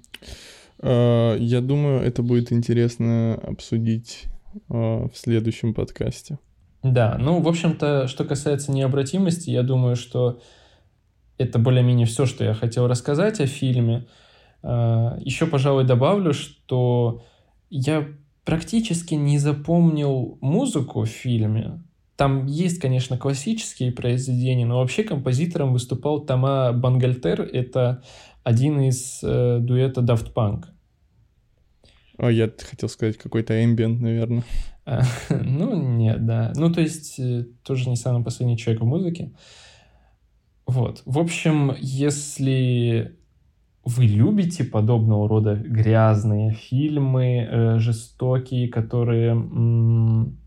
[0.80, 4.24] Uh, я думаю, это будет интересно обсудить
[4.68, 6.38] uh, в следующем подкасте.
[6.84, 10.42] Да, ну, в общем-то, что касается необратимости, я думаю, что
[11.38, 14.06] это более-менее все, что я хотел рассказать о фильме.
[14.62, 17.22] Uh, Еще, пожалуй, добавлю, что
[17.70, 18.06] я
[18.44, 21.82] практически не запомнил музыку в фильме.
[22.16, 27.40] Там есть, конечно, классические произведения, но вообще композитором выступал Тома Бангальтер.
[27.40, 28.02] Это
[28.42, 30.66] один из э, дуэта Daft Punk.
[32.18, 34.44] О, я хотел сказать какой-то ambient, наверное.
[34.86, 36.52] А, ну, нет, да.
[36.56, 39.32] Ну, то есть, э, тоже не самый последний человек в музыке.
[40.66, 41.02] Вот.
[41.04, 43.16] В общем, если
[43.84, 49.32] вы любите подобного рода грязные фильмы, э, жестокие, которые...
[49.32, 50.38] М-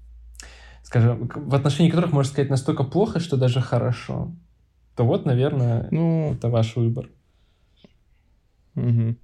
[0.83, 4.31] скажем, в отношении которых можно сказать настолько плохо, что даже хорошо,
[4.95, 7.09] то вот, наверное, ну, это ваш выбор.
[8.75, 9.15] Угу.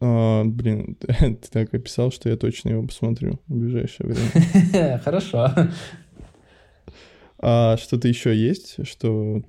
[0.00, 4.98] А, блин, ты так описал, что я точно его посмотрю в ближайшее время.
[5.04, 5.50] Хорошо.
[7.38, 9.42] А что-то еще есть, что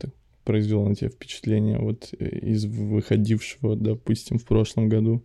[0.43, 5.23] произвело на тебя впечатление вот из выходившего, допустим, в прошлом году?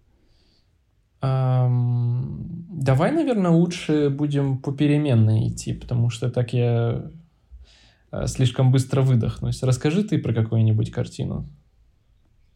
[1.21, 7.11] Эм, давай, наверное, лучше будем попеременно идти, потому что так я
[8.13, 9.63] э, слишком быстро выдохнусь.
[9.63, 11.49] Расскажи ты про какую-нибудь картину.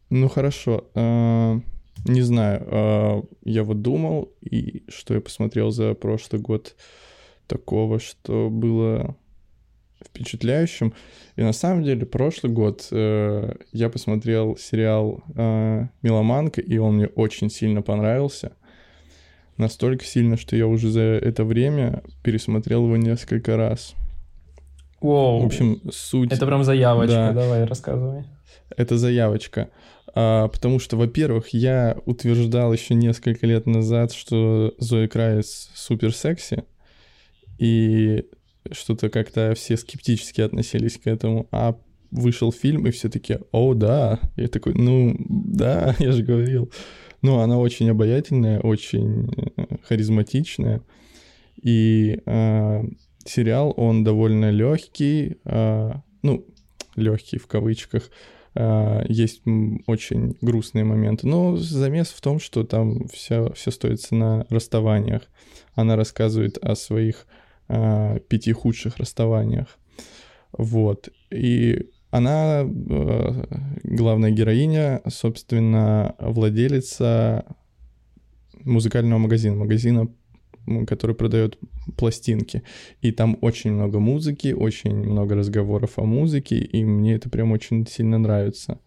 [0.09, 0.85] Ну хорошо.
[2.05, 2.67] Не знаю.
[2.69, 6.75] Э, я вот думал, и что я посмотрел за прошлый год
[7.47, 9.15] такого, что было
[10.03, 10.93] впечатляющим.
[11.35, 17.07] И на самом деле прошлый год э, я посмотрел сериал э, «Меломанка», и он мне
[17.07, 18.53] очень сильно понравился.
[19.57, 23.93] Настолько сильно, что я уже за это время пересмотрел его несколько раз.
[24.99, 25.41] Воу.
[25.41, 26.31] В общем, суть...
[26.31, 27.33] Это прям заявочка, да.
[27.33, 28.25] давай, рассказывай.
[28.75, 29.69] Это заявочка.
[30.15, 36.63] А, потому что, во-первых, я утверждал еще несколько лет назад, что Зои Крайс супер секси.
[37.57, 38.25] И
[38.71, 41.77] что-то как-то все скептически относились к этому, а
[42.11, 44.19] вышел фильм, и все таки о, да.
[44.35, 46.71] Я такой, ну, да, я же говорил.
[47.21, 50.81] Ну, она очень обаятельная, очень э, харизматичная.
[51.61, 52.83] И э,
[53.25, 56.45] сериал, он довольно легкий, э, ну,
[56.95, 58.03] легкий в кавычках.
[58.03, 59.41] Э, есть
[59.87, 61.27] очень грустные моменты.
[61.27, 65.23] Но замес в том, что там все, все стоится на расставаниях.
[65.73, 67.25] Она рассказывает о своих
[67.67, 69.79] э, пяти худших расставаниях.
[70.51, 71.09] Вот.
[71.31, 73.43] И она, э,
[73.83, 77.45] главная героиня, собственно, владелица
[78.63, 80.07] музыкального магазина, магазина,
[80.87, 81.57] который продает
[81.97, 82.63] пластинки.
[83.01, 87.85] И там очень много музыки, очень много разговоров о музыке, и мне это прям очень
[87.87, 88.79] сильно нравится.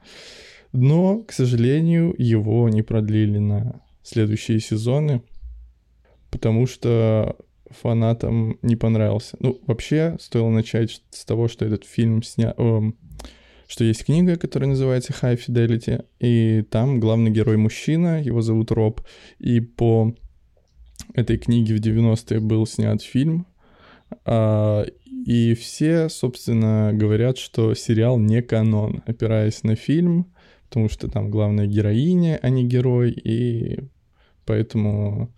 [0.73, 5.23] Но, к сожалению, его не продлили на следующие сезоны,
[6.31, 7.37] потому что
[7.71, 9.37] фанатам не понравился.
[9.41, 12.55] Ну, вообще, стоило начать с того, что этот фильм снял...
[12.57, 12.93] Э,
[13.69, 19.01] что есть книга, которая называется High Fidelity, и там главный герой мужчина, его зовут Роб,
[19.41, 20.15] и по
[21.15, 23.47] этой книге в 90-е был снят фильм,
[24.25, 24.85] э,
[25.27, 30.33] и все, собственно, говорят, что сериал не канон, опираясь на фильм,
[30.69, 33.81] потому что там главная героиня, а не герой, и
[34.45, 35.33] поэтому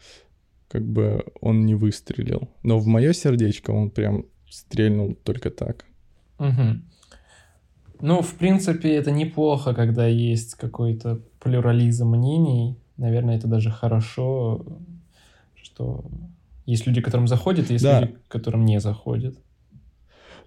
[0.69, 2.51] как бы он не выстрелил.
[2.63, 5.85] Но в мое сердечко он прям стрельнул только так.
[6.39, 6.83] Угу.
[8.01, 12.79] Ну, в принципе, это неплохо, когда есть какой-то плюрализм мнений.
[12.97, 14.65] Наверное, это даже хорошо,
[15.79, 16.05] что
[16.67, 18.01] есть люди, которым заходит, есть да.
[18.01, 19.39] люди, которым не заходит.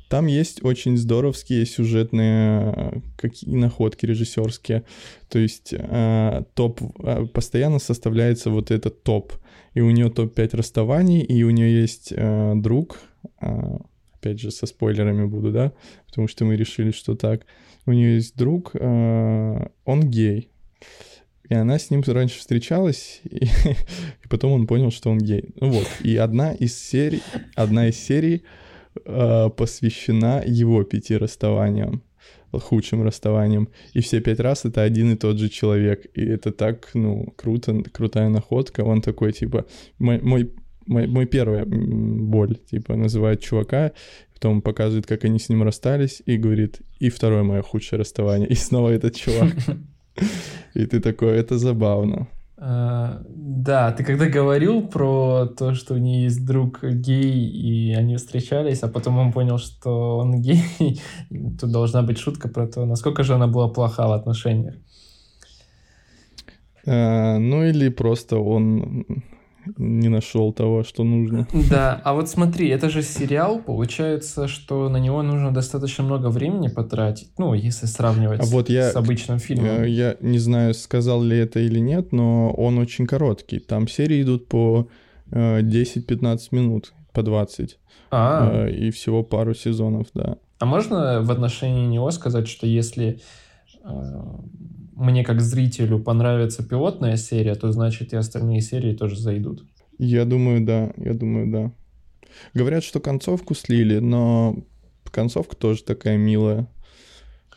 [0.10, 4.84] Там есть очень здоровские сюжетные какие находки режиссерские.
[5.30, 9.34] То есть э, топ э, постоянно составляется вот этот топ.
[9.74, 13.00] И у нее топ-5 расставаний, и у нее есть э, друг,
[13.40, 13.78] э,
[14.16, 15.72] опять же, со спойлерами буду, да,
[16.08, 17.46] потому что мы решили, что так.
[17.86, 20.50] У нее есть друг, э, он гей.
[21.52, 23.44] И она с ним раньше встречалась, и,
[24.24, 25.50] и потом он понял, что он гей.
[25.60, 25.88] Ну вот.
[26.02, 27.22] И одна из серий,
[27.56, 28.44] одна из серий
[29.06, 32.04] э, посвящена его пяти расставаниям
[32.54, 33.68] худшим расставанием.
[33.94, 36.06] И все пять раз это один и тот же человек.
[36.14, 38.82] И это так, ну, круто, крутая находка.
[38.82, 39.66] Он такой, типа,
[40.00, 40.54] мой, мой,
[40.86, 43.92] мой, мой первая боль, типа, называет чувака,
[44.34, 48.48] потом показывает, как они с ним расстались, и говорит, и второе мое худшее расставание.
[48.48, 49.54] И снова этот чувак.
[50.74, 52.28] И ты такой, это забавно.
[52.64, 58.18] А, да, ты когда говорил про то, что у нее есть друг гей, и они
[58.18, 61.02] встречались, а потом он понял, что он гей,
[61.60, 64.76] тут должна быть шутка про то, насколько же она была плоха в отношениях.
[66.86, 69.06] А, ну или просто он
[69.78, 71.48] не нашел того, что нужно.
[71.70, 76.68] Да, а вот смотри, это же сериал, получается, что на него нужно достаточно много времени
[76.68, 79.84] потратить, ну, если сравнивать а вот я, с обычным фильмом.
[79.84, 83.60] Я, я не знаю, сказал ли это или нет, но он очень короткий.
[83.60, 84.88] Там серии идут по
[85.32, 87.78] э, 10-15 минут, по 20.
[88.12, 88.66] А.
[88.66, 90.38] Э, и всего пару сезонов, да.
[90.60, 93.20] А можно в отношении него сказать, что если
[93.84, 94.22] э,
[94.94, 99.66] мне как зрителю понравится пилотная серия, то значит и остальные серии тоже зайдут.
[99.98, 101.72] Я думаю, да, я думаю, да.
[102.54, 104.56] Говорят, что концовку слили, но
[105.12, 106.68] концовка тоже такая милая.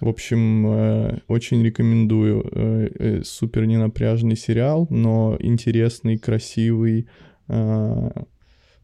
[0.01, 2.47] В общем, э, очень рекомендую.
[2.53, 7.09] Э, э, супер ненапряжный сериал, но интересный, красивый.
[7.49, 8.11] Э,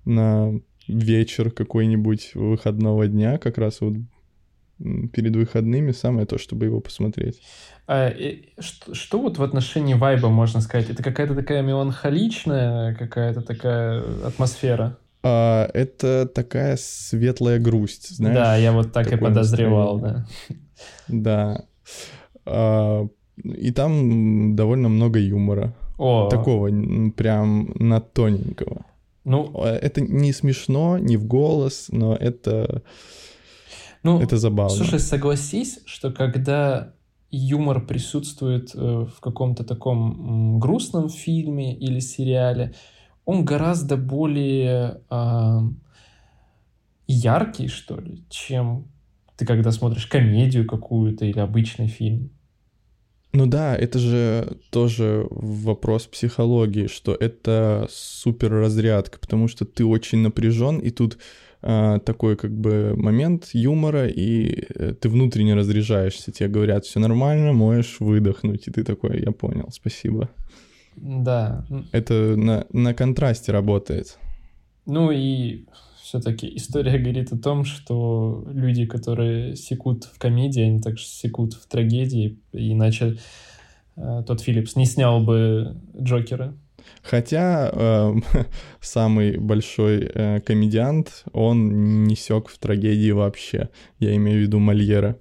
[0.04, 0.52] на
[0.88, 3.94] вечер какой-нибудь выходного дня, как раз вот
[5.12, 7.40] перед выходными самое то, чтобы его посмотреть.
[7.86, 8.12] А,
[8.58, 10.90] что, что вот в отношении вайба можно сказать?
[10.90, 14.96] Это какая-то такая меланхоличная какая-то такая атмосфера?
[15.22, 18.36] А, это такая светлая грусть, знаешь?
[18.36, 20.26] Да, я вот так и подозревал, да.
[21.08, 21.64] Да.
[22.46, 23.06] А,
[23.44, 25.74] и там довольно много юмора.
[25.98, 26.28] О.
[26.30, 26.70] Такого
[27.10, 28.86] прям на тоненького.
[29.24, 32.82] Ну, это не смешно, не в голос, но это
[34.02, 34.74] ну, это забавно.
[34.74, 36.94] Слушай, согласись, что когда
[37.30, 42.74] юмор присутствует э, в каком-то таком грустном фильме или сериале,
[43.24, 45.58] он гораздо более э,
[47.06, 48.88] яркий, что ли, чем
[49.36, 52.30] ты когда смотришь комедию какую-то или обычный фильм.
[53.32, 60.18] Ну да, это же тоже вопрос психологии, что это супер разрядка, потому что ты очень
[60.18, 61.18] напряжен, и тут
[61.60, 68.00] такой как бы момент юмора, и э, ты внутренне разряжаешься, тебе говорят, все нормально, можешь
[68.00, 70.30] выдохнуть, и ты такой, я понял, спасибо.
[70.96, 71.66] Да.
[71.92, 74.18] Это на, на контрасте работает.
[74.86, 75.66] Ну и
[76.02, 81.66] все-таки история говорит о том, что люди, которые секут в комедии, они также секут в
[81.68, 83.18] трагедии, иначе
[83.96, 86.54] э, тот Филлипс не снял бы Джокера.
[87.02, 88.14] Хотя э,
[88.80, 93.68] самый большой э, комедиант, он не сёк в трагедии вообще.
[93.98, 95.16] Я имею в виду Мольера.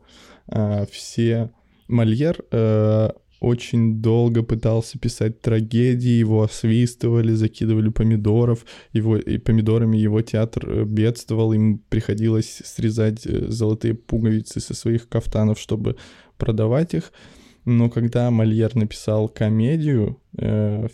[0.47, 1.51] Э, все...
[1.87, 10.21] Мольер э, очень долго пытался писать трагедии, его освистывали, закидывали помидоров, его, и помидорами его
[10.21, 15.95] театр э, бедствовал, им приходилось срезать э, золотые пуговицы со своих кафтанов, чтобы
[16.37, 17.11] продавать их.
[17.65, 20.87] Но когда Мольер написал комедию, э,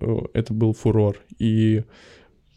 [0.00, 1.18] это был фурор.
[1.38, 1.84] И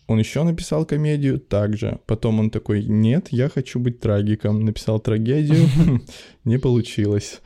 [0.08, 2.00] он еще написал комедию также.
[2.06, 4.62] Потом он такой, нет, я хочу быть трагиком.
[4.62, 5.68] Написал трагедию,
[6.46, 7.42] не получилось.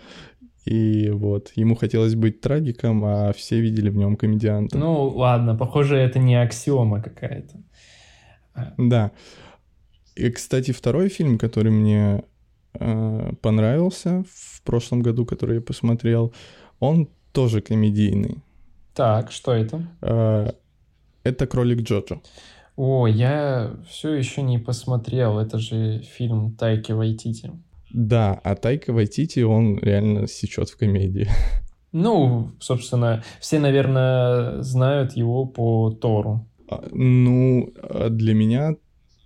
[0.66, 4.78] И вот, ему хотелось быть трагиком, а все видели в нем комедианта.
[4.78, 7.64] Ну, ладно, похоже, это не аксиома какая-то.
[8.78, 9.12] Да.
[10.16, 12.24] И, кстати, второй фильм, который мне
[12.80, 16.32] э, понравился в прошлом году, который я посмотрел,
[16.80, 18.44] он тоже комедийный.
[18.94, 19.88] Так, что это?
[20.02, 20.52] Э,
[21.24, 22.22] это «Кролик Джоджо».
[22.76, 25.40] О, я все еще не посмотрел.
[25.40, 27.52] Это же фильм Тайки Вайтити.
[27.94, 31.28] Да, а Тайка Вайтити, он реально сечет в комедии.
[31.92, 36.48] Ну, собственно, все, наверное, знают его по Тору.
[36.70, 38.76] А, ну, а для меня,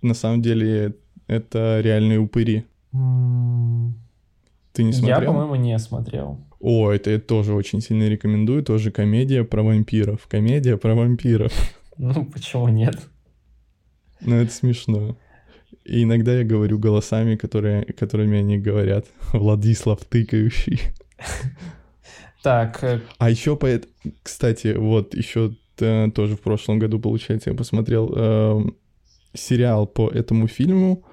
[0.02, 0.96] на самом деле,
[1.28, 2.66] это реальные упыри.
[4.72, 5.20] Ты не смотрел?
[5.20, 6.40] Я, по-моему, не смотрел.
[6.68, 8.64] О, это я тоже очень сильно рекомендую.
[8.64, 10.26] Тоже комедия про вампиров.
[10.26, 11.52] Комедия про вампиров.
[11.96, 13.08] Ну, почему нет?
[14.20, 15.16] Ну, это смешно.
[15.84, 19.06] И иногда я говорю голосами, которые, которыми они говорят.
[19.32, 20.80] Владислав тыкающий.
[22.42, 22.82] Так.
[22.82, 23.68] Э, а еще, по...
[24.24, 28.64] кстати, вот еще э, тоже в прошлом году, получается, я посмотрел э,
[29.34, 31.04] сериал по этому фильму.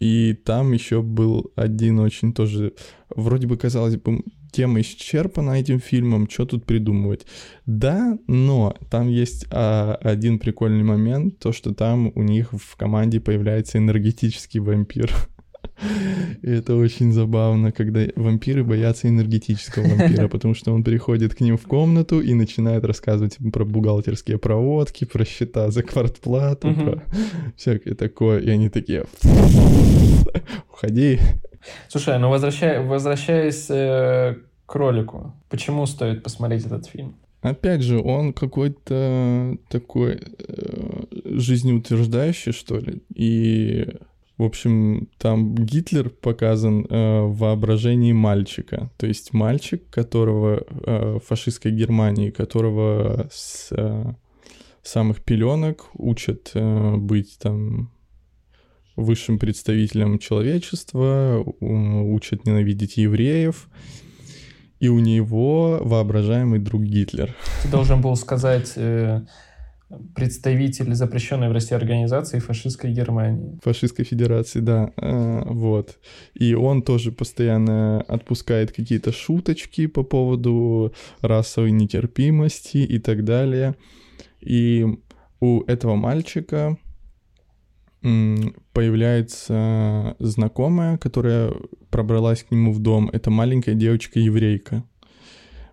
[0.00, 2.74] И там еще был один очень тоже,
[3.14, 4.22] вроде бы казалось бы,
[4.52, 7.26] тема исчерпана этим фильмом, что тут придумывать?
[7.66, 13.20] Да, но там есть а, один прикольный момент, то, что там у них в команде
[13.20, 15.12] появляется энергетический вампир.
[16.42, 21.56] И это очень забавно, когда вампиры боятся энергетического вампира, потому что он приходит к ним
[21.56, 27.02] в комнату и начинает рассказывать про бухгалтерские проводки, про счета за квартплату, про
[27.56, 28.40] всякое такое.
[28.40, 29.04] И они такие,
[30.70, 31.18] уходи.
[31.88, 37.16] Слушай, ну возвращай, возвращаясь э, к ролику, почему стоит посмотреть этот фильм?
[37.40, 43.02] Опять же, он какой-то такой э, жизнеутверждающий, что ли.
[43.14, 43.86] И,
[44.38, 48.88] в общем, там Гитлер показан э, в воображении мальчика.
[48.96, 54.04] То есть мальчик, которого э, фашистской Германии, которого с э,
[54.84, 57.90] самых пеленок учат э, быть там
[58.94, 63.68] высшим представителем человечества, учат ненавидеть евреев,
[64.78, 67.34] и у него воображаемый друг Гитлер.
[67.64, 69.22] Ты должен был сказать э,
[70.14, 73.58] представитель запрещенной в России организации фашистской Германии.
[73.62, 74.92] Фашистской Федерации, да.
[74.96, 75.98] Э, вот.
[76.34, 83.76] И он тоже постоянно отпускает какие-то шуточки по поводу расовой нетерпимости и так далее.
[84.40, 84.86] И
[85.40, 86.76] у этого мальчика
[88.72, 91.52] появляется знакомая, которая
[91.90, 93.10] пробралась к нему в дом.
[93.12, 94.84] Это маленькая девочка-еврейка.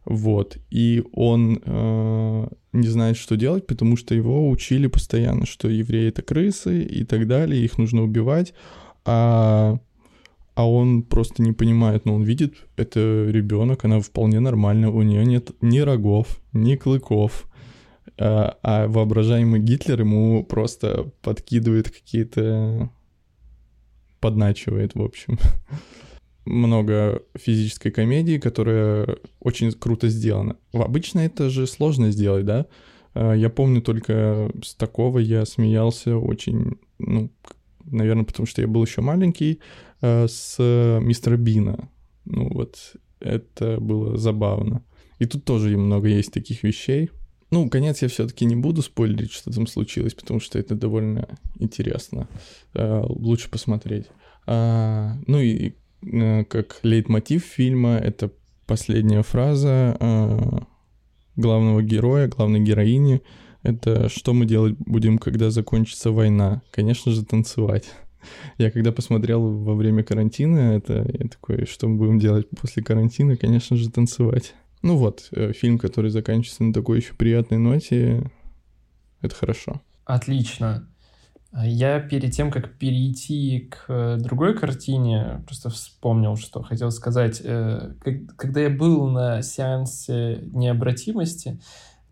[0.06, 0.58] Вот.
[0.70, 6.22] И он э, не знает, что делать, потому что его учили постоянно, что евреи это
[6.22, 8.53] крысы и так далее, их нужно убивать.
[9.03, 9.80] А,
[10.53, 15.26] а он просто не понимает, но он видит, это ребенок, она вполне нормальная, у нее
[15.26, 17.47] нет ни рогов, ни клыков
[18.18, 22.89] а, а воображаемый Гитлер ему просто подкидывает какие-то...
[24.20, 25.38] подначивает, в общем.
[26.46, 30.58] Много физической комедии, которая очень круто сделана.
[30.74, 32.68] Обычно это же сложно сделать, да?
[33.14, 37.32] А, я помню только с такого я смеялся очень, ну,
[37.84, 39.60] наверное, потому что я был еще маленький,
[40.02, 40.58] а, с
[41.02, 41.89] мистера Бина.
[42.26, 42.78] Ну вот,
[43.20, 44.84] это было забавно.
[45.20, 47.10] И тут тоже много есть таких вещей.
[47.52, 51.28] Ну, конец я все-таки не буду спойлерить, что там случилось, потому что это довольно
[51.58, 52.28] интересно.
[52.74, 54.08] Э, лучше посмотреть.
[54.48, 55.74] А, ну и э,
[56.49, 58.32] как лейтмотив фильма, это
[58.66, 60.60] последняя фраза э,
[61.36, 63.22] главного героя, главной героини.
[63.64, 66.62] Это что мы делать будем, когда закончится война?
[66.72, 67.86] Конечно же, танцевать.
[68.58, 73.38] Я когда посмотрел во время карантина, это я такой, что мы будем делать после карантина?
[73.38, 74.56] Конечно же, танцевать.
[74.82, 78.30] Ну вот, э, фильм, который заканчивается на такой еще приятной ноте,
[79.22, 79.82] это хорошо.
[80.06, 80.88] Отлично.
[81.64, 87.41] Я перед тем, как перейти к э, другой картине, просто вспомнил, что хотел сказать.
[87.43, 87.93] Э,
[88.36, 91.60] когда я был на сеансе необратимости,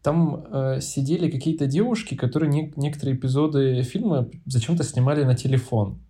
[0.01, 0.45] там
[0.81, 6.01] сидели какие-то девушки, которые некоторые эпизоды фильма зачем-то снимали на телефон.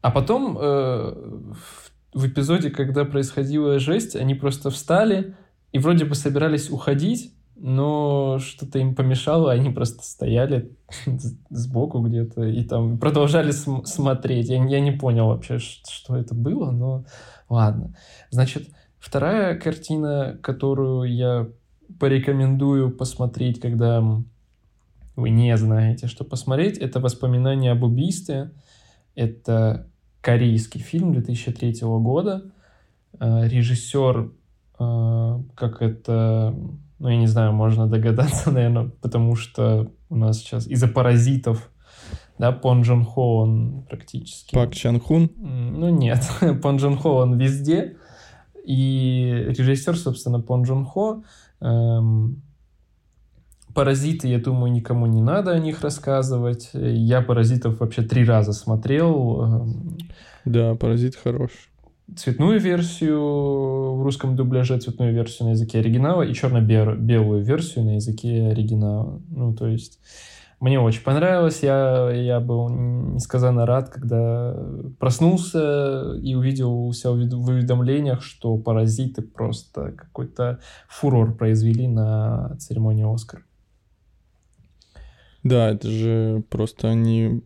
[0.00, 5.36] А потом в эпизоде, когда происходила жесть, они просто встали
[5.72, 10.70] и вроде бы собирались уходить, но что-то им помешало, они просто стояли
[11.50, 14.48] сбоку где-то и там продолжали см- смотреть.
[14.48, 17.04] Я, я не понял вообще, что это было, но
[17.50, 17.94] ладно.
[18.30, 21.48] Значит, вторая картина, которую я
[21.98, 24.02] порекомендую посмотреть, когда
[25.16, 28.52] вы не знаете, что посмотреть, это воспоминания об убийстве.
[29.14, 29.86] Это
[30.22, 32.50] корейский фильм 2003 года.
[33.18, 34.32] Э, режиссер,
[34.78, 36.54] э, как это,
[37.00, 41.70] ну, я не знаю, можно догадаться, наверное, потому что у нас сейчас из-за паразитов
[42.38, 44.54] да, Пон Джон Хо, он практически...
[44.54, 45.30] Пак Чан Хун?
[45.36, 46.26] Ну, нет,
[46.62, 47.96] Пон Джон Хо, он везде,
[48.64, 51.22] и режиссер, собственно, Пон Джон Хо,
[51.60, 52.42] эм,
[53.74, 56.70] Паразиты, я думаю, никому не надо о них рассказывать.
[56.72, 59.44] Я паразитов вообще три раза смотрел.
[59.44, 59.98] Эм,
[60.44, 61.69] да, паразит хорош.
[62.16, 68.48] Цветную версию в русском дубляже, цветную версию на языке оригинала и черно-белую версию на языке
[68.48, 69.20] оригинала.
[69.28, 70.00] Ну, то есть
[70.60, 71.62] мне очень понравилось.
[71.62, 74.54] Я, я был несказанно рад, когда
[74.98, 83.12] проснулся и увидел у себя в уведомлениях, что «Паразиты» просто какой-то фурор произвели на церемонии
[83.12, 83.44] «Оскар».
[85.42, 87.42] Да, это же просто они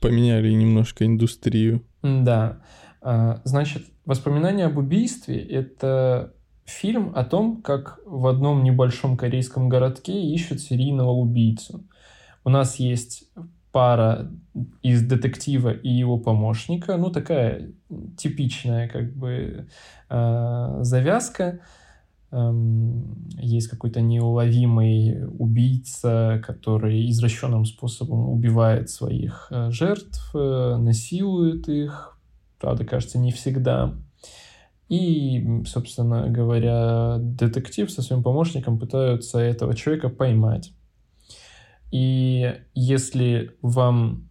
[0.00, 1.82] поменяли немножко индустрию.
[2.02, 2.62] Да.
[3.02, 6.34] А, значит, «Воспоминания об убийстве»— это
[6.64, 11.84] фильм о том, как в одном небольшом корейском городке ищут серийного убийцу.
[12.44, 13.28] У нас есть
[13.72, 14.30] пара
[14.82, 17.72] из детектива и его помощника, ну такая
[18.16, 19.66] типичная как бы
[20.08, 21.60] э, завязка.
[22.30, 32.11] Эм, есть какой-то неуловимый убийца, который извращенным способом убивает своих э, жертв, э, насилует их,
[32.62, 33.92] правда, кажется, не всегда.
[34.88, 40.72] И, собственно говоря, детектив со своим помощником пытаются этого человека поймать.
[41.90, 44.28] И если вам,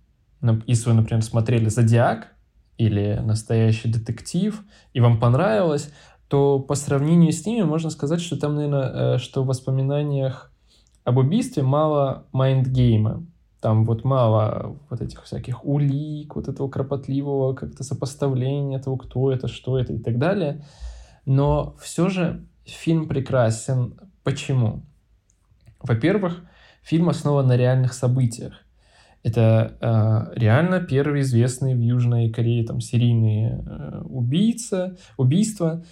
[0.66, 2.34] если вы, например, смотрели «Зодиак»
[2.78, 4.64] или «Настоящий детектив»,
[4.94, 5.92] и вам понравилось,
[6.28, 10.54] то по сравнению с ними можно сказать, что там, наверное, э, что в воспоминаниях
[11.04, 13.26] об убийстве мало mind game а.
[13.62, 19.48] Там вот мало вот этих всяких улик, вот этого кропотливого как-то сопоставления того, кто это,
[19.48, 20.66] что это и так далее.
[21.26, 24.00] Но все же фильм прекрасен.
[24.24, 24.84] Почему?
[25.80, 26.42] Во-первых,
[26.82, 28.54] фильм основан на реальных событиях.
[29.24, 35.86] Это э, реально первый известный в Южной Корее там серийные э, убийца, убийства,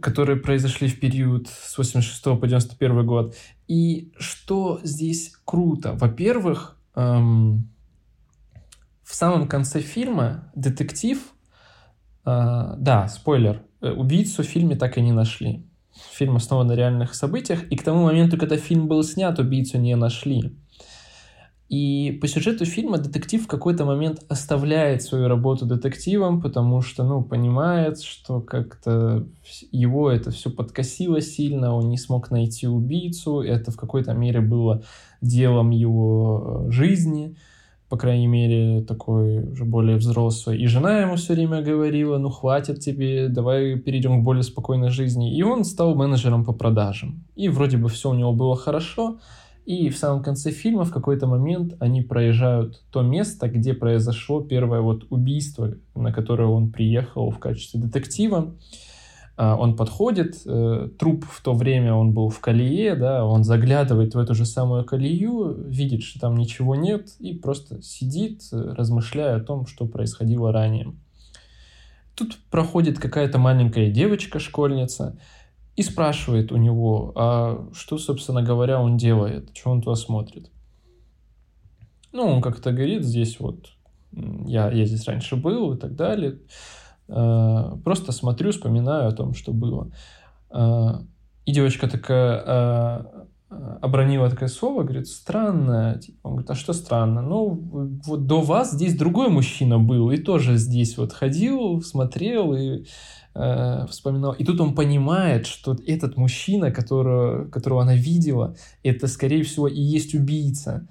[0.00, 3.36] которые произошли в период с 86 по 91 год.
[3.68, 5.92] И что здесь круто?
[5.92, 7.70] Во-первых, эм,
[9.02, 11.18] в самом конце фильма детектив,
[12.26, 15.66] э, да, спойлер, э, убийцу в фильме так и не нашли.
[16.12, 19.94] Фильм основан на реальных событиях, и к тому моменту, когда фильм был снят, убийцу не
[19.94, 20.56] нашли.
[21.68, 27.22] И по сюжету фильма детектив в какой-то момент оставляет свою работу детективом, потому что, ну,
[27.22, 29.26] понимает, что как-то
[29.72, 34.84] его это все подкосило сильно, он не смог найти убийцу, это в какой-то мере было
[35.24, 37.36] делом его э, жизни,
[37.88, 40.58] по крайней мере, такой уже более взрослый.
[40.58, 45.36] И жена ему все время говорила, ну, хватит тебе, давай перейдем к более спокойной жизни.
[45.36, 47.24] И он стал менеджером по продажам.
[47.36, 49.18] И вроде бы все у него было хорошо,
[49.66, 54.80] и в самом конце фильма в какой-то момент они проезжают то место, где произошло первое
[54.80, 58.54] вот убийство, на которое он приехал в качестве детектива.
[59.36, 64.18] Он подходит, э, труп в то время он был в колее, да, он заглядывает в
[64.18, 69.66] эту же самую колею, видит, что там ничего нет, и просто сидит, размышляя о том,
[69.66, 70.94] что происходило ранее.
[72.14, 75.18] Тут проходит какая-то маленькая девочка, школьница,
[75.74, 80.50] и спрашивает у него, а что, собственно говоря, он делает, что он туда смотрит.
[82.12, 83.70] Ну, он как-то говорит, здесь вот,
[84.12, 86.38] я, я здесь раньше был и так далее.
[87.08, 89.90] А, просто смотрю, вспоминаю о том, что было.
[90.50, 91.02] А,
[91.44, 93.26] и девочка такая а,
[93.80, 95.98] обронила такое слово, говорит, странно.
[96.00, 97.22] Типа, он говорит, а что странно?
[97.22, 102.84] Ну, вот до вас здесь другой мужчина был, и тоже здесь вот ходил, смотрел, и
[103.34, 104.32] э, вспоминал.
[104.32, 109.80] И тут он понимает, что этот мужчина, которого, которого она видела, это, скорее всего, и
[109.80, 110.88] есть убийца.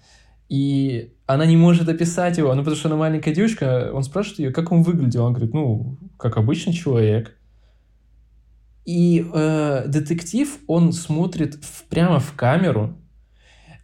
[0.50, 4.52] И она не может описать его, ну, потому что она маленькая девочка, он спрашивает ее,
[4.52, 5.26] как он выглядел.
[5.26, 7.36] Он говорит, ну, как обычный человек.
[8.86, 12.98] И э, детектив, он смотрит в, прямо в камеру,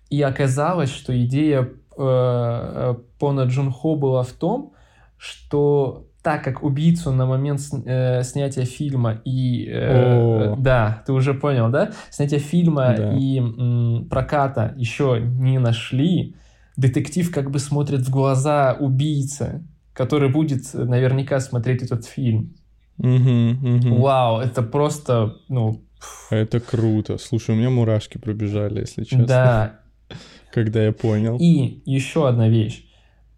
[0.09, 4.73] и оказалось, что идея э, э Пона Джунхо была в том,
[5.17, 9.67] что так как убийцу на момент э, снятия фильма и...
[9.71, 11.91] Э, да, ты уже понял, да?
[12.09, 13.13] Снятия фильма да.
[13.13, 16.35] и м, проката еще не нашли,
[16.79, 19.63] детектив как бы смотрит в глаза убийцы,
[19.93, 22.55] который будет наверняка смотреть этот фильм.
[22.97, 23.95] Угу, угу.
[24.01, 25.81] Вау, это просто, ну...
[26.29, 27.17] Это круто.
[27.17, 29.25] Слушай, у меня мурашки пробежали, если честно.
[29.25, 29.79] Да.
[30.53, 31.37] Когда я понял.
[31.37, 32.85] И еще одна вещь.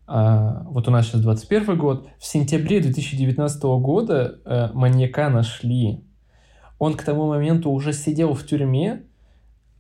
[0.06, 2.08] А, вот у нас сейчас 21 год.
[2.20, 6.04] В сентябре 2019 года э, маньяка нашли.
[6.78, 9.04] Он к тому моменту уже сидел в тюрьме,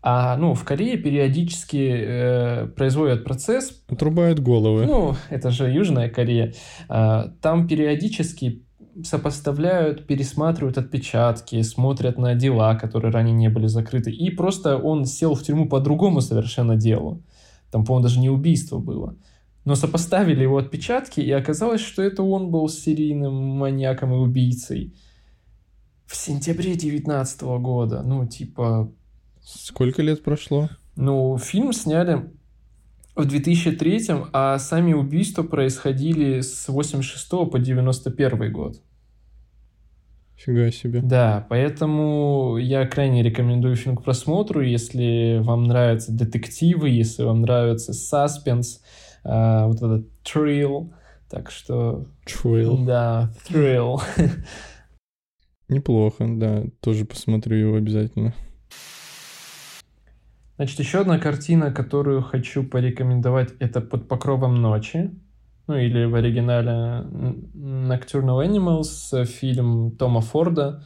[0.03, 3.83] а ну, в Корее периодически э, производят процесс.
[3.87, 4.85] Отрубают головы.
[4.85, 6.53] Ну, это же Южная Корея.
[6.89, 8.65] А, там периодически
[9.03, 14.11] сопоставляют, пересматривают отпечатки, смотрят на дела, которые ранее не были закрыты.
[14.11, 17.23] И просто он сел в тюрьму по другому совершенно делу.
[17.71, 19.15] Там, по-моему, даже не убийство было.
[19.65, 24.95] Но сопоставили его отпечатки, и оказалось, что это он был серийным маньяком и убийцей.
[26.07, 28.01] В сентябре 19 года.
[28.01, 28.91] Ну, типа...
[29.43, 30.69] Сколько лет прошло?
[30.95, 32.29] Ну, фильм сняли
[33.15, 38.81] в 2003, а сами убийства происходили с 86 по 91 год.
[40.35, 41.01] Фига себе.
[41.01, 47.93] Да, поэтому я крайне рекомендую фильм к просмотру, если вам нравятся детективы, если вам нравится
[47.93, 48.81] саспенс,
[49.23, 50.91] а, вот этот thrill,
[51.29, 52.07] так что...
[52.25, 52.85] Thrill.
[52.85, 54.01] Да, thrill.
[55.69, 58.33] Неплохо, да, тоже посмотрю его обязательно.
[60.61, 65.09] Значит, еще одна картина, которую хочу порекомендовать, это «Под покровом ночи».
[65.65, 67.03] Ну, или в оригинале
[67.55, 70.85] «Nocturnal Animals», фильм Тома Форда.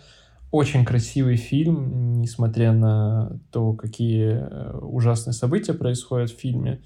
[0.49, 6.81] Очень красивый фильм, несмотря на то, какие э, ужасные события происходят в фильме.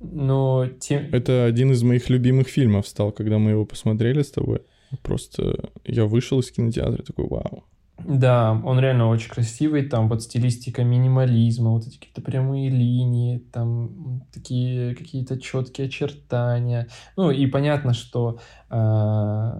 [0.00, 1.10] Но тем...
[1.12, 4.62] Это один из моих любимых фильмов стал, когда мы его посмотрели с тобой.
[5.02, 7.64] Просто я вышел из кинотеатра такой, вау.
[7.98, 14.22] Да, он реально очень красивый, там вот стилистика минимализма, вот эти какие-то прямые линии, там
[14.32, 16.88] такие какие-то четкие очертания.
[17.16, 19.50] Ну и понятно, что э,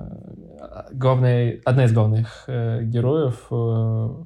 [0.92, 4.24] главная, одна из главных э, героев, э,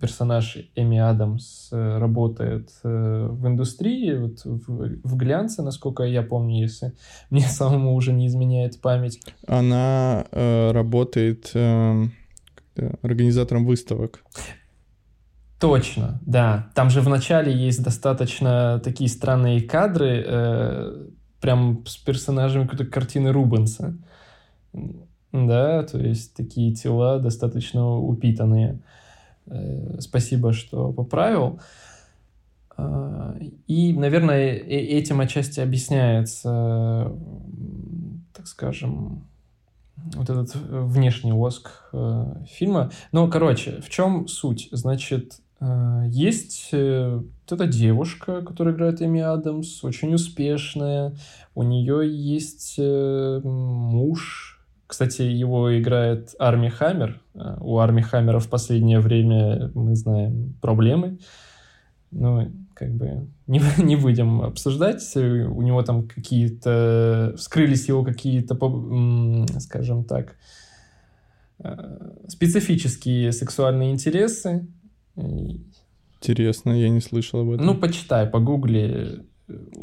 [0.00, 6.60] персонаж Эми Адамс, э, работает э, в индустрии, вот в, в глянце, насколько я помню,
[6.60, 6.92] если
[7.30, 9.18] мне самому уже не изменяет память.
[9.48, 11.50] Она э, работает...
[11.54, 12.04] Э
[13.02, 14.22] организатором выставок.
[15.58, 16.70] Точно, да.
[16.74, 21.06] Там же в начале есть достаточно такие странные кадры, э,
[21.40, 23.96] прям с персонажами какой-то картины Рубенса.
[25.32, 28.80] Да, то есть такие тела достаточно упитанные.
[29.46, 31.58] Э, спасибо, что поправил.
[32.76, 37.12] Э, и, наверное, этим отчасти объясняется,
[38.34, 39.26] так скажем,
[40.14, 42.90] вот этот э, внешний лоск э, фильма.
[43.12, 44.68] Ну, короче, в чем суть?
[44.72, 51.14] Значит, э, есть вот эта девушка, которая играет Эми Адамс, очень успешная.
[51.54, 54.60] У нее есть муж.
[54.86, 57.20] Кстати, его играет Арми Хаммер.
[57.60, 61.18] У Арми Хаммера в последнее время, мы знаем, проблемы.
[62.12, 65.02] Ну, как бы не, не будем обсуждать.
[65.16, 67.34] У него там какие-то...
[67.36, 68.54] Вскрылись его какие-то,
[69.60, 70.36] скажем так,
[71.58, 74.66] э, специфические сексуальные интересы.
[75.16, 77.66] Интересно, я не слышал об этом.
[77.66, 79.24] Ну, почитай, погугли.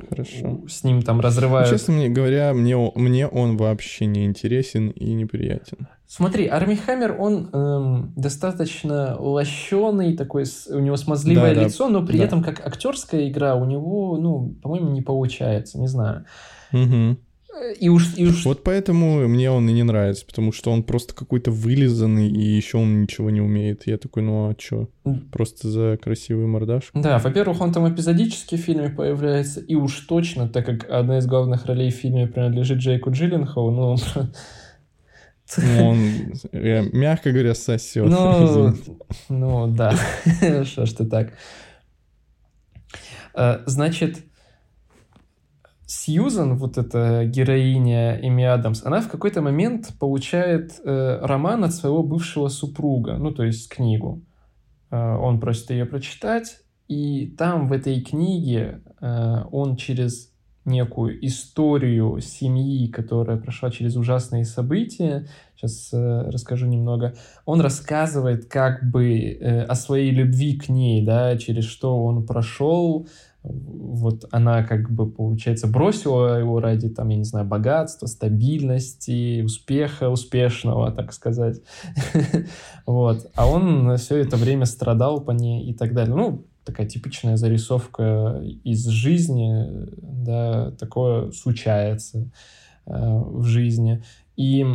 [0.10, 0.62] Хорошо.
[0.68, 1.70] С ним там разрывают...
[1.70, 5.88] Честно мне говоря, мне, мне он вообще не интересен и неприятен.
[6.16, 12.06] Смотри, Арми Хаммер, он эм, достаточно лощеный, такой, у него смазливое да, лицо, да, но
[12.06, 12.26] при да.
[12.26, 16.26] этом как актерская игра у него, ну, по-моему, не получается, не знаю.
[16.72, 17.18] Угу.
[17.80, 18.46] И уж, и уж...
[18.46, 22.78] Вот поэтому мне он и не нравится, потому что он просто какой-то вылизанный, и еще
[22.78, 23.88] он ничего не умеет.
[23.88, 24.90] Я такой, ну а чё?
[25.32, 27.02] Просто за красивый мордашку?
[27.02, 31.26] Да, во-первых, он там эпизодически в фильме появляется, и уж точно, так как одна из
[31.26, 33.96] главных ролей в фильме принадлежит Джейку Джилленхолу, ну...
[35.58, 35.98] Ну, он,
[36.52, 38.06] мягко говоря, сосет.
[38.10, 38.74] Ну,
[39.30, 39.94] ну да,
[40.66, 41.34] что ж ты так.
[43.36, 44.24] Э, значит,
[45.86, 52.02] Сьюзан, вот эта героиня Эми Адамс, она в какой-то момент получает э, роман от своего
[52.04, 54.24] бывшего супруга, ну, то есть книгу.
[54.90, 60.33] Э, он просит ее прочитать, и там в этой книге э, он через
[60.66, 68.90] некую историю семьи, которая прошла через ужасные события, сейчас э, расскажу немного, он рассказывает как
[68.90, 73.08] бы э, о своей любви к ней, да, через что он прошел,
[73.44, 80.10] вот она как бы, получается, бросила его ради, там, я не знаю, богатства, стабильности, успеха
[80.10, 81.62] успешного, так сказать.
[82.86, 83.32] Вот.
[83.36, 86.16] А он все это время страдал по ней и так далее.
[86.16, 92.32] Ну, такая типичная зарисовка из жизни, да, такое случается
[92.86, 94.04] э, в жизни.
[94.36, 94.66] И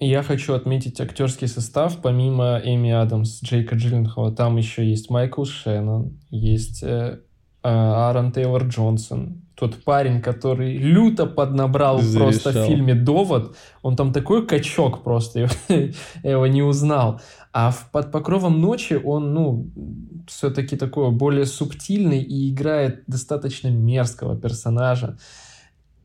[0.00, 6.18] я хочу отметить актерский состав, помимо Эми Адамс, Джейка Джилленхола, там еще есть Майкл Шеннон,
[6.30, 12.30] есть э, э, Аарон Тейлор Джонсон, тот парень, который люто поднабрал Зарешал.
[12.30, 15.90] просто в фильме «Довод», он там такой качок просто, я
[16.22, 17.20] его не узнал.
[17.52, 19.70] А в «Под покровом ночи» он, ну,
[20.26, 25.16] все-таки такой более субтильный и играет достаточно мерзкого персонажа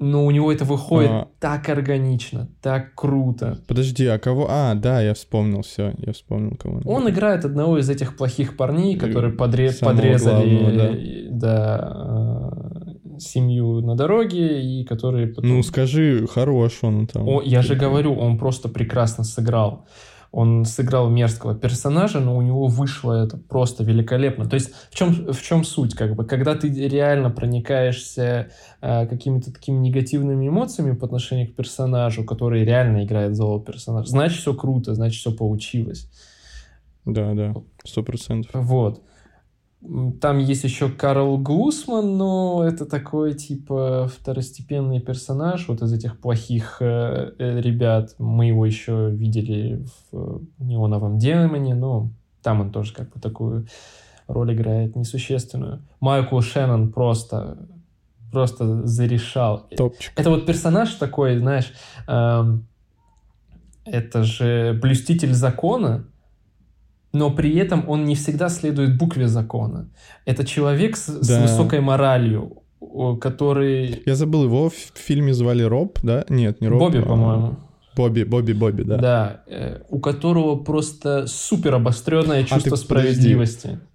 [0.04, 1.28] но у него это выходит а...
[1.40, 3.60] так органично, так круто.
[3.68, 4.48] Подожди, а кого?
[4.50, 6.82] А, да, я вспомнил, все, я вспомнил кого.
[6.86, 9.72] Он играет одного из этих плохих парней, которые подре...
[9.72, 10.94] подрезали главного, да.
[11.32, 15.28] Да, семью на дороге и которые.
[15.28, 15.50] Потом...
[15.50, 17.28] Ну скажи, хорош он там.
[17.28, 19.86] О, я же говорю, он просто прекрасно сыграл
[20.34, 24.50] он сыграл мерзкого персонажа, но у него вышло это просто великолепно.
[24.50, 25.94] То есть в чем, в чем суть?
[25.94, 28.50] Как бы, когда ты реально проникаешься
[28.82, 34.40] э, какими-то такими негативными эмоциями по отношению к персонажу, который реально играет злого персонажа, значит
[34.40, 36.10] все круто, значит все получилось.
[37.06, 37.54] Да, да,
[37.86, 38.50] сто процентов.
[38.56, 39.04] Вот.
[40.22, 46.78] Там есть еще Карл Глусман, но это такой, типа, второстепенный персонаж вот из этих плохих
[46.80, 48.16] э, э ребят.
[48.18, 52.12] Мы его еще видели в «Неоновом демоне», но
[52.42, 53.68] там он тоже как бы такую
[54.28, 55.82] роль играет несущественную.
[56.00, 57.58] Майкл Шеннон просто
[58.32, 59.68] просто зарешал.
[59.78, 60.12] Топчик.
[60.16, 61.72] Это вот персонаж такой, знаешь,
[62.08, 62.68] эм,
[63.86, 66.08] это же блюститель закона,
[67.14, 69.90] но при этом он не всегда следует букве закона.
[70.26, 71.24] Это человек с, да.
[71.24, 72.64] с высокой моралью,
[73.22, 74.02] который...
[74.06, 76.26] Я забыл, его в фильме звали Роб, да?
[76.28, 76.80] Нет, не Роб.
[76.80, 77.04] Бобби, а...
[77.04, 77.56] по-моему.
[77.96, 78.98] Бобби, Бобби, Бобби, да.
[78.98, 83.68] Да, э, у которого просто супер обостренное чувство а справедливости.
[83.68, 83.88] Подожди.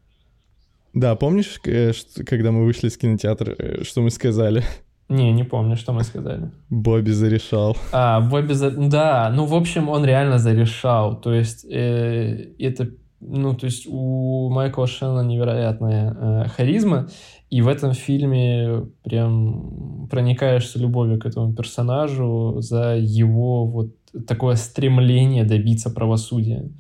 [0.95, 1.93] Да, помнишь, э,
[2.25, 4.63] когда мы вышли из кинотеатра, э, что мы сказали?
[5.09, 6.51] Не, не помню, что мы сказали.
[6.71, 7.77] Бобби зарешал.
[7.93, 8.71] А, Бобби за...
[8.71, 11.21] Да, ну, в общем, он реально зарешал.
[11.21, 12.91] То есть, э, это
[13.21, 17.09] ну, то есть у Майкла Шеннона невероятная э, харизма,
[17.51, 23.91] и в этом фильме прям проникаешься любовью к этому персонажу за его вот
[24.27, 26.71] такое стремление добиться правосудия.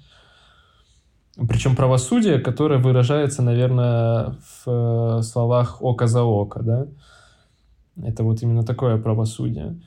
[1.48, 6.86] Причем правосудие, которое выражается, наверное, в э, словах «око за око», да?
[8.02, 9.80] Это вот именно такое правосудие.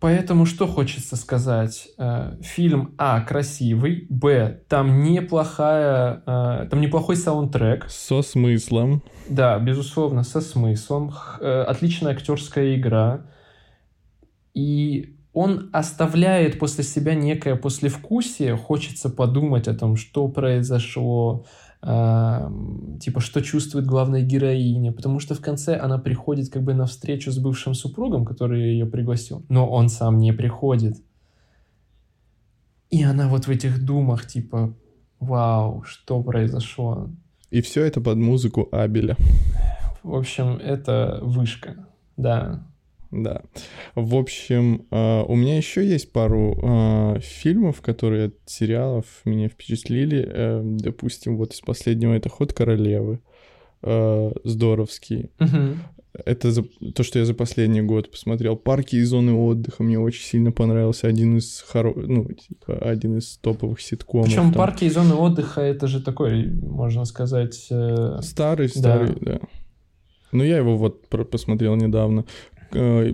[0.00, 1.88] Поэтому что хочется сказать?
[1.98, 7.86] Э, фильм А красивый, Б там неплохая, э, там неплохой саундтрек.
[7.90, 9.02] Со смыслом.
[9.28, 11.12] Да, безусловно, со смыслом.
[11.40, 13.26] Э, отличная актерская игра.
[14.54, 18.56] И он оставляет после себя некое послевкусие.
[18.56, 21.44] Хочется подумать о том, что произошло,
[21.82, 27.32] типа, что чувствует главная героиня, потому что в конце она приходит как бы на встречу
[27.32, 30.96] с бывшим супругом, который ее пригласил, но он сам не приходит.
[32.90, 34.74] И она вот в этих думах, типа,
[35.20, 37.08] вау, что произошло?
[37.50, 39.16] И все это под музыку Абеля.
[40.02, 42.66] В общем, это вышка, да.
[43.10, 43.42] Да.
[43.94, 50.24] В общем, э, у меня еще есть пару э, фильмов, которые от сериалов меня впечатлили.
[50.28, 53.20] Э, допустим, вот из последнего это «Ход королевы».
[53.82, 55.30] Здоровский.
[55.40, 56.22] Угу.
[56.26, 58.54] Это за, то, что я за последний год посмотрел.
[58.54, 61.06] Парки и зоны отдыха мне очень сильно понравился.
[61.06, 61.94] Один из хоро...
[61.96, 64.26] ну, типа, один из топовых ситкомов.
[64.26, 64.52] Причем там.
[64.52, 67.54] парки и зоны отдыха это же такой, можно сказать...
[67.54, 69.38] Старый, старый, да.
[69.38, 69.40] да.
[70.32, 72.26] Ну, я его вот посмотрел недавно.
[72.72, 73.12] Э,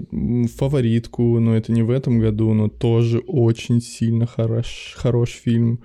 [0.57, 5.83] фаворитку, но это не в этом году, но тоже очень сильно хорош, хорош фильм.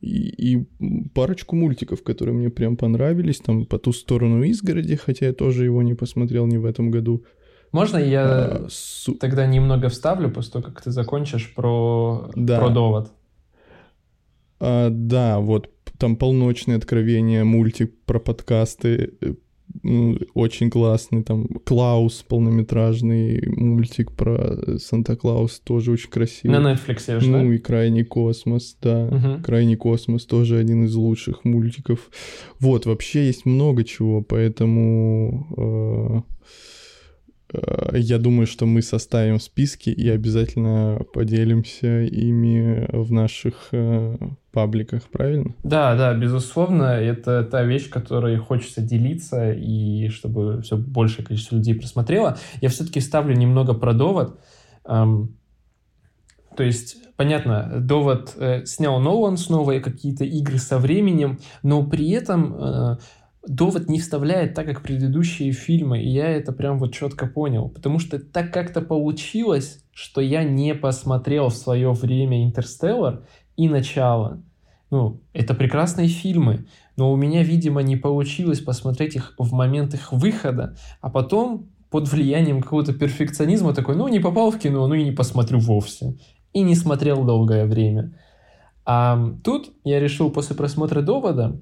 [0.00, 0.66] И, и
[1.14, 5.82] парочку мультиков, которые мне прям понравились, там «По ту сторону изгороди», хотя я тоже его
[5.82, 7.24] не посмотрел не в этом году.
[7.72, 9.14] Можно я а, су...
[9.14, 12.58] тогда немного вставлю после того, как ты закончишь про, да.
[12.58, 13.12] про довод?
[14.58, 19.34] А, да, вот там полночное откровение, мультик про подкасты, э,
[20.34, 26.58] очень классный, там, Клаус, полнометражный мультик про Санта-Клаус, тоже очень красивый.
[26.58, 27.54] На Netflix же, Ну, да?
[27.54, 29.06] и Крайний космос, да.
[29.06, 29.42] Угу.
[29.44, 32.10] Крайний космос тоже один из лучших мультиков.
[32.58, 35.46] Вот, вообще есть много чего, поэтому...
[35.56, 36.20] Э Э,
[37.92, 44.16] я думаю, что мы составим списки и обязательно поделимся ими в наших э,
[44.52, 45.54] пабликах, правильно?
[45.62, 51.74] Да, да, безусловно, это та вещь, которой хочется делиться, и чтобы все большее количество людей
[51.74, 52.38] просмотрело.
[52.60, 54.38] Я все-таки ставлю немного про довод.
[54.86, 55.36] Эм,
[56.56, 62.10] то есть, понятно, довод э, снял Нолан снова и какие-то игры со временем, но при
[62.10, 62.96] этом э,
[63.46, 67.98] довод не вставляет так, как предыдущие фильмы, и я это прям вот четко понял, потому
[67.98, 73.22] что так как-то получилось, что я не посмотрел в свое время «Интерстеллар»
[73.56, 74.42] и «Начало».
[74.90, 76.66] Ну, это прекрасные фильмы,
[76.96, 82.10] но у меня, видимо, не получилось посмотреть их в момент их выхода, а потом под
[82.10, 86.16] влиянием какого-то перфекционизма такой, ну, не попал в кино, ну и не посмотрю вовсе.
[86.52, 88.12] И не смотрел долгое время.
[88.84, 91.60] А тут я решил после просмотра «Довода»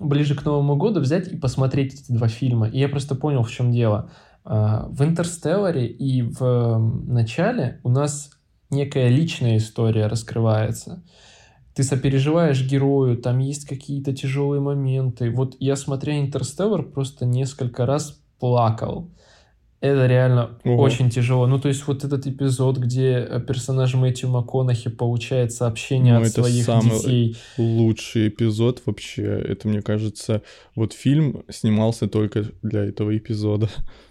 [0.00, 2.68] ближе к Новому году взять и посмотреть эти два фильма.
[2.68, 4.10] И я просто понял, в чем дело.
[4.44, 8.30] А, в «Интерстелларе» и в «Начале» у нас
[8.70, 11.02] некая личная история раскрывается.
[11.74, 15.30] Ты сопереживаешь герою, там есть какие-то тяжелые моменты.
[15.30, 19.10] Вот я, смотря «Интерстеллар», просто несколько раз плакал.
[19.80, 20.82] Это реально Ого.
[20.82, 21.46] очень тяжело.
[21.46, 26.28] Ну, то есть вот этот эпизод, где э, персонаж Мэтью МакКонахи получает сообщение ну, от
[26.28, 27.36] это своих самый детей.
[27.56, 29.22] лучший эпизод вообще.
[29.22, 30.42] Это, мне кажется,
[30.74, 33.68] вот фильм снимался только для этого эпизода.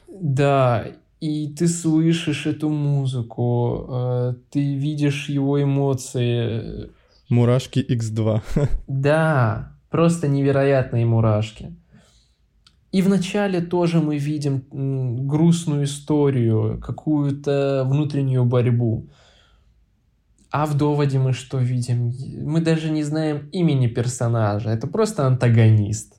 [0.08, 0.88] Да,
[1.20, 6.92] и ты слышишь эту музыку, э, ты видишь его эмоции.
[7.28, 8.42] Мурашки X2.
[8.88, 11.76] Да, просто невероятные мурашки.
[12.92, 14.64] И вначале тоже мы видим
[15.28, 19.10] грустную историю, какую-то внутреннюю борьбу.
[20.50, 22.14] А в доводе мы что видим?
[22.42, 24.70] Мы даже не знаем имени персонажа.
[24.70, 26.17] Это просто антагонист.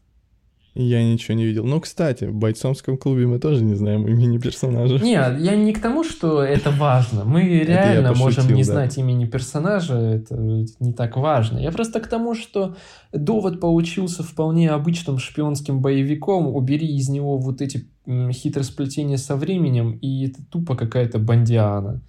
[0.80, 1.64] Я ничего не видел.
[1.64, 5.00] Ну, кстати, в бойцовском клубе мы тоже не знаем имени персонажа.
[5.04, 7.24] Нет, я не к тому, что это важно.
[7.24, 8.72] Мы реально пошутил, можем не да.
[8.72, 11.58] знать имени персонажа, это не так важно.
[11.58, 12.76] Я просто к тому, что
[13.12, 16.46] довод получился вполне обычным шпионским боевиком.
[16.46, 22.02] Убери из него вот эти хитросплетения со временем, и это тупо какая-то бандиана.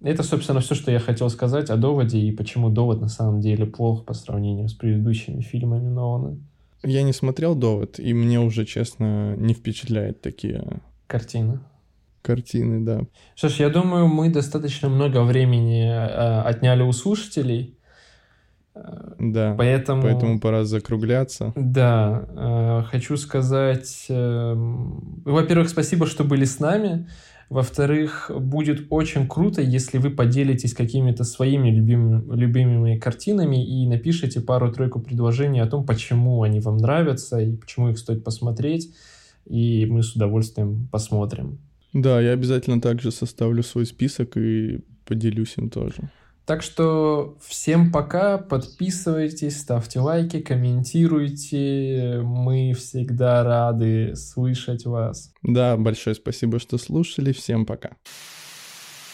[0.00, 3.66] Это, собственно, все, что я хотел сказать о доводе и почему довод на самом деле
[3.66, 6.36] плох по сравнению с предыдущими фильмами Нолана.
[6.84, 10.80] Я не смотрел «Довод», и мне уже, честно, не впечатляет такие...
[11.06, 11.60] Картины.
[12.22, 13.02] Картины, да.
[13.34, 17.78] Что ж, я думаю, мы достаточно много времени э, отняли у слушателей.
[19.18, 21.52] Да, поэтому, поэтому пора закругляться.
[21.54, 27.08] Да, э, хочу сказать, э, во-первых, спасибо, что были с нами.
[27.50, 35.00] Во-вторых, будет очень круто, если вы поделитесь какими-то своими любимыми, любимыми картинами и напишите пару-тройку
[35.00, 38.94] предложений о том, почему они вам нравятся и почему их стоит посмотреть.
[39.46, 41.58] И мы с удовольствием посмотрим.
[41.92, 46.10] Да, я обязательно также составлю свой список и поделюсь им тоже.
[46.46, 52.20] Так что всем пока, подписывайтесь, ставьте лайки, комментируйте.
[52.22, 55.32] Мы всегда рады слышать вас.
[55.42, 57.32] Да, большое спасибо, что слушали.
[57.32, 57.92] Всем пока.